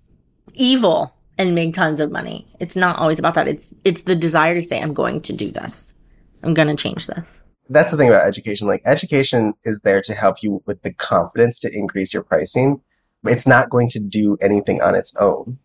evil 0.53 1.13
and 1.37 1.53
make 1.53 1.75
tons 1.75 1.99
of 1.99 2.13
money. 2.13 2.47
It's 2.61 2.77
not 2.77 2.97
always 3.01 3.19
about 3.19 3.35
that. 3.35 3.49
It's 3.49 3.75
it's 3.85 4.03
the 4.03 4.15
desire 4.15 4.55
to 4.55 4.63
say, 4.63 4.81
"I'm 4.81 4.95
going 4.95 5.21
to 5.23 5.33
do 5.33 5.51
this. 5.51 5.97
I'm 6.45 6.55
going 6.55 6.69
to 6.69 6.77
change 6.77 7.09
this." 7.09 7.43
That's 7.69 7.91
the 7.91 7.97
thing 7.97 8.09
about 8.09 8.27
education. 8.27 8.67
Like, 8.67 8.83
education 8.85 9.55
is 9.65 9.81
there 9.81 10.03
to 10.03 10.15
help 10.15 10.43
you 10.43 10.63
with 10.67 10.83
the 10.83 10.93
confidence 10.93 11.59
to 11.61 11.75
increase 11.75 12.13
your 12.13 12.23
pricing. 12.23 12.81
It's 13.25 13.47
not 13.47 13.71
going 13.71 13.89
to 13.91 14.01
do 14.01 14.37
anything 14.43 14.83
on 14.83 14.95
its 14.95 15.17
own. 15.17 15.59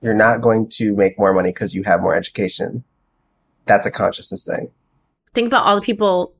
You're 0.00 0.14
not 0.14 0.40
going 0.40 0.68
to 0.70 0.94
make 0.96 1.18
more 1.18 1.32
money 1.32 1.50
because 1.50 1.74
you 1.74 1.84
have 1.84 2.00
more 2.00 2.14
education. 2.14 2.84
That's 3.66 3.86
a 3.86 3.90
consciousness 3.90 4.44
thing. 4.44 4.70
Think 5.34 5.46
about 5.46 5.66
all 5.66 5.76
the 5.76 5.82
people. 5.82 6.34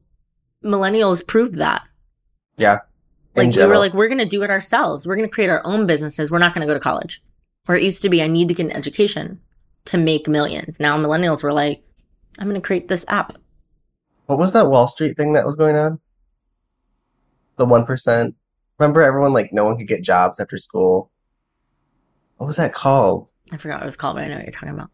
Millennials 0.65 1.25
proved 1.25 1.55
that. 1.57 1.83
Yeah. 2.57 2.79
Like 3.37 3.55
we 3.55 3.65
were 3.65 3.79
like, 3.79 3.95
we're 3.95 4.09
going 4.09 4.19
to 4.19 4.25
do 4.25 4.43
it 4.43 4.51
ourselves. 4.51 5.07
We're 5.07 5.17
going 5.17 5.29
to 5.29 5.33
create 5.33 5.51
our 5.51 5.65
own 5.65 5.87
businesses. 5.87 6.31
We're 6.31 6.39
not 6.39 6.53
going 6.53 6.67
to 6.67 6.71
go 6.71 6.75
to 6.75 6.81
college. 6.81 7.23
Or 7.69 7.77
it 7.77 7.85
used 7.85 8.03
to 8.03 8.09
be, 8.09 8.23
I 8.23 8.27
need 8.27 8.49
to 8.49 8.55
get 8.55 8.67
an 8.67 8.73
education 8.73 9.41
to 9.85 9.99
make 9.99 10.27
millions. 10.27 10.81
Now 10.81 10.99
millennials 10.99 11.43
were 11.43 11.53
like, 11.53 11.85
I'm 12.39 12.49
going 12.49 12.61
to 12.61 12.67
create 12.67 12.89
this 12.89 13.05
app. 13.09 13.39
What 14.31 14.39
was 14.39 14.53
that 14.53 14.71
Wall 14.71 14.87
Street 14.87 15.17
thing 15.17 15.33
that 15.33 15.45
was 15.45 15.57
going 15.57 15.75
on? 15.75 15.99
The 17.57 17.67
1%. 17.67 18.35
Remember 18.79 19.03
everyone, 19.03 19.33
like, 19.33 19.53
no 19.53 19.65
one 19.65 19.77
could 19.77 19.89
get 19.89 20.03
jobs 20.03 20.39
after 20.39 20.57
school? 20.57 21.11
What 22.37 22.47
was 22.47 22.55
that 22.55 22.73
called? 22.73 23.33
I 23.51 23.57
forgot 23.57 23.79
what 23.79 23.83
it 23.83 23.87
was 23.87 23.97
called, 23.97 24.15
but 24.15 24.25
I 24.25 24.29
know 24.29 24.37
what 24.37 24.45
you're 24.45 24.53
talking 24.53 24.69
about. 24.69 24.91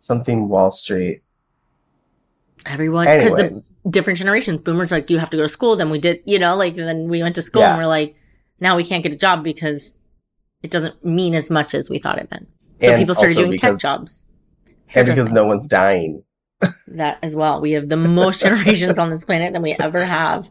Something 0.00 0.48
Wall 0.48 0.72
Street. 0.72 1.22
Everyone, 2.66 3.04
because 3.04 3.34
the 3.34 3.90
different 3.90 4.18
generations, 4.18 4.60
boomers 4.60 4.90
like, 4.90 5.08
you 5.08 5.20
have 5.20 5.30
to 5.30 5.36
go 5.36 5.44
to 5.44 5.48
school. 5.48 5.76
Then 5.76 5.88
we 5.88 6.00
did, 6.00 6.20
you 6.24 6.40
know, 6.40 6.56
like 6.56 6.74
then 6.74 7.06
we 7.08 7.22
went 7.22 7.36
to 7.36 7.42
school 7.42 7.62
Yeah. 7.62 7.74
and 7.74 7.78
we're 7.78 7.86
like, 7.86 8.16
now 8.58 8.74
we 8.74 8.82
can't 8.82 9.04
get 9.04 9.12
a 9.12 9.16
job 9.16 9.44
because 9.44 9.98
it 10.64 10.72
doesn't 10.72 11.04
mean 11.04 11.36
as 11.36 11.48
much 11.48 11.74
as 11.74 11.88
we 11.88 12.00
thought 12.00 12.18
it 12.18 12.28
meant. 12.28 12.48
So 12.82 12.90
and 12.90 12.98
people 12.98 13.14
started 13.14 13.36
doing 13.36 13.52
because, 13.52 13.80
tech 13.80 13.82
jobs. 13.82 14.26
And 14.94 15.06
because 15.06 15.30
no 15.30 15.46
one's 15.46 15.68
dying. 15.68 16.24
That 16.96 17.18
as 17.22 17.36
well. 17.36 17.60
We 17.60 17.72
have 17.72 17.88
the 17.88 17.96
most 17.96 18.40
generations 18.40 18.98
on 18.98 19.10
this 19.10 19.24
planet 19.24 19.52
than 19.52 19.62
we 19.62 19.72
ever 19.80 20.04
have. 20.04 20.50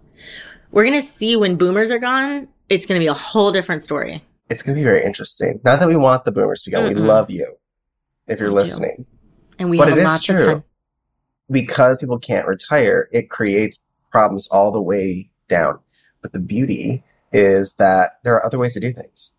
We're 0.72 0.86
gonna 0.86 1.02
see 1.02 1.36
when 1.36 1.56
boomers 1.56 1.92
are 1.92 2.00
gone. 2.00 2.48
It's 2.70 2.86
gonna 2.86 3.00
be 3.00 3.08
a 3.08 3.14
whole 3.14 3.52
different 3.52 3.84
story. 3.84 4.24
It's 4.48 4.62
going 4.62 4.76
to 4.76 4.80
be 4.80 4.84
very 4.86 5.04
interesting. 5.04 5.60
Not 5.64 5.80
that 5.80 5.88
we 5.88 5.96
want 5.96 6.24
the 6.24 6.32
boomers 6.32 6.62
to 6.64 6.70
go. 6.70 6.84
We 6.88 6.94
Mm-mm. 6.94 7.08
love 7.08 7.32
you 7.32 7.56
if 8.28 8.40
you're 8.40 8.50
We 8.50 8.54
do. 8.54 8.60
listening. 8.60 9.06
And 9.58 9.72
we 9.72 9.80
But 9.80 9.88
have 9.90 9.98
it 9.98 10.06
is 10.06 10.24
true. 10.24 10.40
time. 10.40 10.64
Because 11.50 11.98
people 11.98 12.20
can't 12.20 12.48
retire, 12.48 13.10
it 13.12 13.32
creates 13.32 13.84
problems 14.12 14.48
all 14.52 14.72
the 14.72 14.82
way 14.84 15.32
down. 15.48 15.80
But 16.22 16.32
the 16.34 16.40
beauty 16.40 17.04
is 17.34 17.78
that 17.78 18.20
there 18.24 18.36
are 18.36 18.46
other 18.46 18.60
ways 18.60 18.76
to 18.76 18.80
do 18.80 18.94
things. 18.94 19.32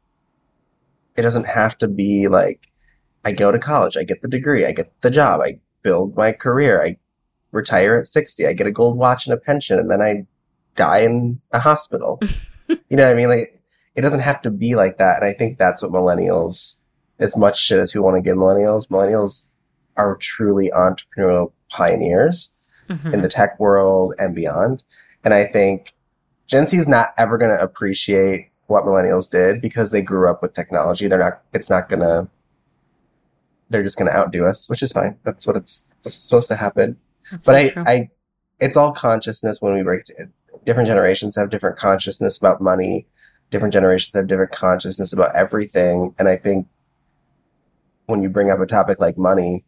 It 1.16 1.22
doesn't 1.22 1.46
have 1.46 1.79
to 1.79 1.87
be 1.87 2.26
like, 2.26 2.72
I 3.24 3.31
go 3.31 3.52
to 3.52 3.61
college, 3.61 3.96
I 3.96 4.02
get 4.02 4.22
the 4.22 4.29
degree, 4.29 4.66
I 4.66 4.72
get 4.72 4.92
the 5.02 5.11
job, 5.11 5.40
I 5.40 5.61
build 5.87 6.16
my 6.16 6.33
career, 6.33 6.83
I 6.83 6.96
retire 7.53 7.96
at 7.96 8.07
60, 8.07 8.44
I 8.44 8.53
get 8.55 8.66
a 8.66 8.72
gold 8.72 8.99
watch 8.99 9.27
and 9.27 9.33
a 9.33 9.37
pension, 9.37 9.79
and 9.79 9.88
then 9.88 10.03
I 10.03 10.27
die 10.75 10.99
in 10.99 11.40
a 11.53 11.61
hospital. 11.61 12.18
you 12.68 12.96
know 12.96 13.05
what 13.05 13.12
I 13.12 13.14
mean? 13.14 13.29
Like, 13.29 13.61
it 13.94 14.01
doesn't 14.03 14.20
have 14.20 14.42
to 14.42 14.51
be 14.51 14.75
like 14.75 14.99
that. 14.99 15.16
And 15.16 15.25
I 15.25 15.33
think 15.33 15.57
that's 15.57 15.81
what 15.81 15.92
millennials, 15.92 16.79
as 17.20 17.37
much 17.37 17.62
shit 17.62 17.79
as 17.79 17.94
we 17.94 18.01
want 18.01 18.16
to 18.16 18.20
give 18.20 18.37
millennials, 18.37 18.88
millennials 18.88 19.46
are 19.96 20.16
truly 20.16 20.70
entrepreneurial 20.75 21.53
pioneers 21.70 22.55
Mhm. 22.88 23.14
in 23.14 23.22
the 23.22 23.29
tech 23.29 23.59
world 23.61 24.12
and 24.18 24.35
beyond. 24.35 24.83
And 25.25 25.33
I 25.35 25.44
think 25.44 25.92
Gen 26.49 26.66
Z 26.66 26.77
is 26.77 26.87
not 26.88 27.14
ever 27.16 27.38
going 27.38 27.57
to 27.57 27.62
appreciate 27.62 28.51
what 28.66 28.85
millennials 28.85 29.31
did 29.31 29.61
because 29.61 29.90
they 29.92 30.03
grew 30.03 30.29
up 30.29 30.42
with 30.42 30.53
technology. 30.53 31.07
They're 31.09 31.18
not, 31.27 31.42
it's 31.55 31.70
not 31.70 31.88
going 31.88 32.01
to, 32.03 32.29
they're 33.68 33.83
just 33.83 33.98
going 33.98 34.11
to 34.11 34.16
outdo 34.16 34.44
us, 34.44 34.68
which 34.70 34.83
is 34.83 34.92
fine. 34.92 35.18
That's 35.24 35.46
what 35.46 35.57
it's 35.57 35.88
supposed 36.09 36.48
to 36.48 36.57
happen. 36.57 36.96
That's 37.31 37.46
but 37.46 37.52
so 37.52 37.59
I, 37.59 37.68
true. 37.70 37.83
I, 37.87 38.11
it's 38.61 38.76
all 38.76 38.92
consciousness 38.92 39.61
when 39.61 39.74
we 39.74 39.83
break 39.83 40.09
it. 40.09 40.29
Different 40.64 40.88
generations 40.88 41.37
have 41.37 41.50
different 41.50 41.79
consciousness 41.79 42.38
about 42.38 42.61
money. 42.61 43.07
Different 43.50 43.72
generations 43.72 44.14
have 44.14 44.26
different 44.26 44.52
consciousness 44.52 45.12
about 45.12 45.35
everything. 45.35 46.14
And 46.18 46.29
I 46.29 46.37
think 46.37 46.66
when 48.07 48.22
you 48.22 48.29
bring 48.29 48.50
up 48.50 48.61
a 48.61 48.66
topic 48.66 49.00
like 49.00 49.18
money, 49.18 49.64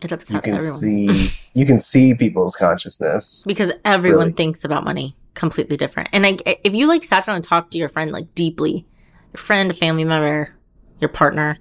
it 0.00 0.12
upsets 0.12 0.30
you 0.30 0.40
can 0.40 0.54
everyone 0.54 0.76
see, 0.76 1.30
you 1.54 1.66
can 1.66 1.78
see 1.78 2.14
people's 2.14 2.54
consciousness. 2.54 3.42
because 3.46 3.72
everyone 3.84 4.18
Really. 4.20 4.32
thinks 4.32 4.64
about 4.64 4.84
money 4.84 5.16
completely 5.34 5.76
different. 5.76 6.08
And 6.12 6.26
I, 6.26 6.38
if 6.64 6.74
you 6.74 6.86
like 6.86 7.02
sat 7.02 7.26
down 7.26 7.36
and 7.36 7.44
talked 7.44 7.72
to 7.72 7.78
your 7.78 7.88
friend 7.88 8.12
like 8.12 8.34
deeply, 8.34 8.86
your 9.32 9.38
friend, 9.38 9.70
a 9.70 9.74
family 9.74 10.04
member, 10.04 10.54
your 11.00 11.08
partner, 11.08 11.58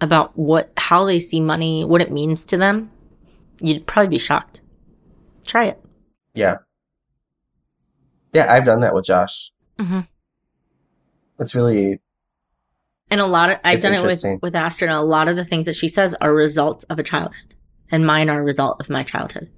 about 0.00 0.36
what 0.38 0.72
how 0.76 1.04
they 1.04 1.20
see 1.20 1.40
money, 1.40 1.84
what 1.84 2.00
it 2.00 2.10
means 2.12 2.46
to 2.46 2.56
them, 2.56 2.90
you'd 3.60 3.86
probably 3.86 4.08
be 4.08 4.18
shocked. 4.18 4.62
Try 5.44 5.64
it. 5.66 5.82
Yeah. 6.34 6.58
Yeah, 8.32 8.52
I've 8.52 8.64
done 8.64 8.80
that 8.80 8.94
with 8.94 9.04
Josh. 9.04 9.50
Mhm. 9.78 10.06
It's 11.40 11.54
really 11.54 12.00
And 13.10 13.20
a 13.20 13.26
lot 13.26 13.50
of 13.50 13.58
I've 13.64 13.80
done 13.80 13.94
it 13.94 14.02
with 14.02 14.42
with 14.42 14.54
Astrid. 14.54 14.90
And 14.90 14.98
a 14.98 15.02
lot 15.02 15.28
of 15.28 15.36
the 15.36 15.44
things 15.44 15.66
that 15.66 15.76
she 15.76 15.88
says 15.88 16.14
are 16.20 16.34
results 16.34 16.84
of 16.84 16.98
a 16.98 17.02
childhood, 17.02 17.54
and 17.90 18.06
mine 18.06 18.28
are 18.28 18.40
a 18.40 18.44
result 18.44 18.80
of 18.80 18.90
my 18.90 19.02
childhood. 19.02 19.50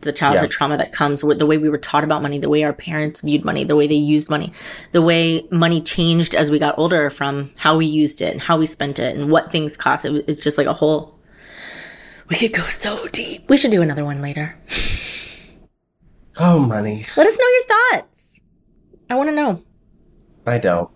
The 0.00 0.12
childhood 0.12 0.44
Yeah. 0.50 0.56
trauma 0.56 0.76
that 0.76 0.92
comes 0.92 1.22
with 1.22 1.38
the 1.38 1.46
way 1.46 1.56
we 1.56 1.68
were 1.68 1.78
taught 1.78 2.04
about 2.04 2.20
money, 2.22 2.38
the 2.38 2.48
way 2.48 2.64
our 2.64 2.72
parents 2.72 3.20
viewed 3.20 3.44
money, 3.44 3.62
the 3.64 3.76
way 3.76 3.86
they 3.86 3.94
used 3.94 4.28
money, 4.28 4.52
the 4.92 5.00
way 5.02 5.46
money 5.50 5.80
changed 5.80 6.34
as 6.34 6.50
we 6.50 6.58
got 6.58 6.76
older 6.78 7.10
from 7.10 7.50
how 7.56 7.76
we 7.76 7.86
used 7.86 8.20
it 8.20 8.32
and 8.32 8.42
how 8.42 8.56
we 8.58 8.66
spent 8.66 8.98
it 8.98 9.16
and 9.16 9.30
what 9.30 9.52
things 9.52 9.76
cost. 9.76 10.04
It, 10.04 10.24
it's 10.26 10.42
just 10.42 10.58
like 10.58 10.66
a 10.66 10.72
whole. 10.72 11.18
We 12.28 12.36
could 12.36 12.52
go 12.54 12.62
so 12.62 13.06
deep. 13.08 13.48
We 13.48 13.56
should 13.56 13.70
do 13.70 13.82
another 13.82 14.04
one 14.04 14.20
later. 14.22 14.56
oh 16.38 16.58
money. 16.58 17.06
Let 17.16 17.26
us 17.26 17.38
know 17.38 17.46
your 17.46 17.62
thoughts. 18.02 18.40
I 19.10 19.14
want 19.16 19.28
to 19.30 19.34
know. 19.36 19.60
I 20.46 20.58
don't. 20.58 20.90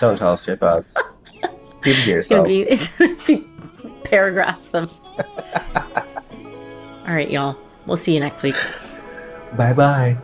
Don't 0.00 0.16
tell 0.18 0.32
us 0.32 0.46
your 0.46 0.56
thoughts. 0.56 0.96
Keep 1.82 1.96
it 1.96 2.04
to 2.04 2.12
It's 2.18 2.28
gonna 2.28 2.42
yourself. 2.42 2.46
be, 2.46 2.60
it's 2.62 2.96
gonna 2.98 3.16
be 3.26 3.46
paragraphs 4.04 4.74
of. 4.74 4.98
All 7.06 7.14
right, 7.16 7.30
y'all. 7.30 7.56
We'll 7.86 7.96
see 7.96 8.14
you 8.14 8.20
next 8.20 8.42
week. 8.42 8.56
Bye 9.56 9.72
bye. 9.72 10.18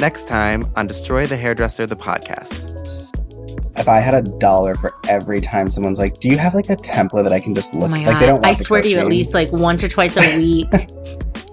Next 0.00 0.28
time 0.28 0.70
on 0.76 0.86
Destroy 0.86 1.26
the 1.26 1.36
Hairdresser, 1.36 1.86
the 1.86 1.96
podcast. 1.96 2.70
If 3.78 3.88
I 3.88 3.98
had 3.98 4.14
a 4.14 4.22
dollar 4.22 4.74
for 4.74 4.94
every 5.08 5.40
time 5.40 5.70
someone's 5.70 5.98
like, 5.98 6.20
"Do 6.20 6.28
you 6.28 6.38
have 6.38 6.54
like 6.54 6.70
a 6.70 6.76
template 6.76 7.24
that 7.24 7.32
I 7.32 7.40
can 7.40 7.54
just 7.54 7.74
look?" 7.74 7.90
Oh 7.90 7.94
like 7.94 8.18
they 8.18 8.26
don't. 8.26 8.44
I 8.44 8.52
swear 8.52 8.82
to 8.82 8.88
you, 8.88 8.98
at 8.98 9.06
least 9.08 9.34
like 9.34 9.50
once 9.52 9.82
or 9.82 9.88
twice 9.88 10.16
a 10.16 10.36
week 10.36 10.72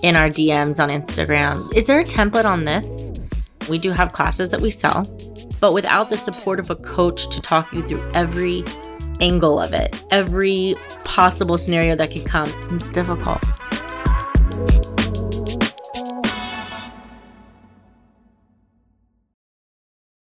in 0.03 0.15
our 0.15 0.29
DMs 0.29 0.81
on 0.81 0.89
Instagram. 0.89 1.75
Is 1.75 1.85
there 1.85 1.99
a 1.99 2.03
template 2.03 2.45
on 2.45 2.65
this? 2.65 3.13
We 3.69 3.77
do 3.77 3.91
have 3.91 4.11
classes 4.11 4.51
that 4.51 4.61
we 4.61 4.69
sell, 4.69 5.03
but 5.59 5.73
without 5.73 6.09
the 6.09 6.17
support 6.17 6.59
of 6.59 6.69
a 6.69 6.75
coach 6.75 7.29
to 7.29 7.41
talk 7.41 7.71
you 7.73 7.81
through 7.81 8.11
every 8.13 8.63
angle 9.21 9.59
of 9.59 9.73
it, 9.73 10.03
every 10.11 10.75
possible 11.03 11.57
scenario 11.57 11.95
that 11.95 12.11
could 12.11 12.25
come. 12.25 12.51
It's 12.71 12.89
difficult. 12.89 13.41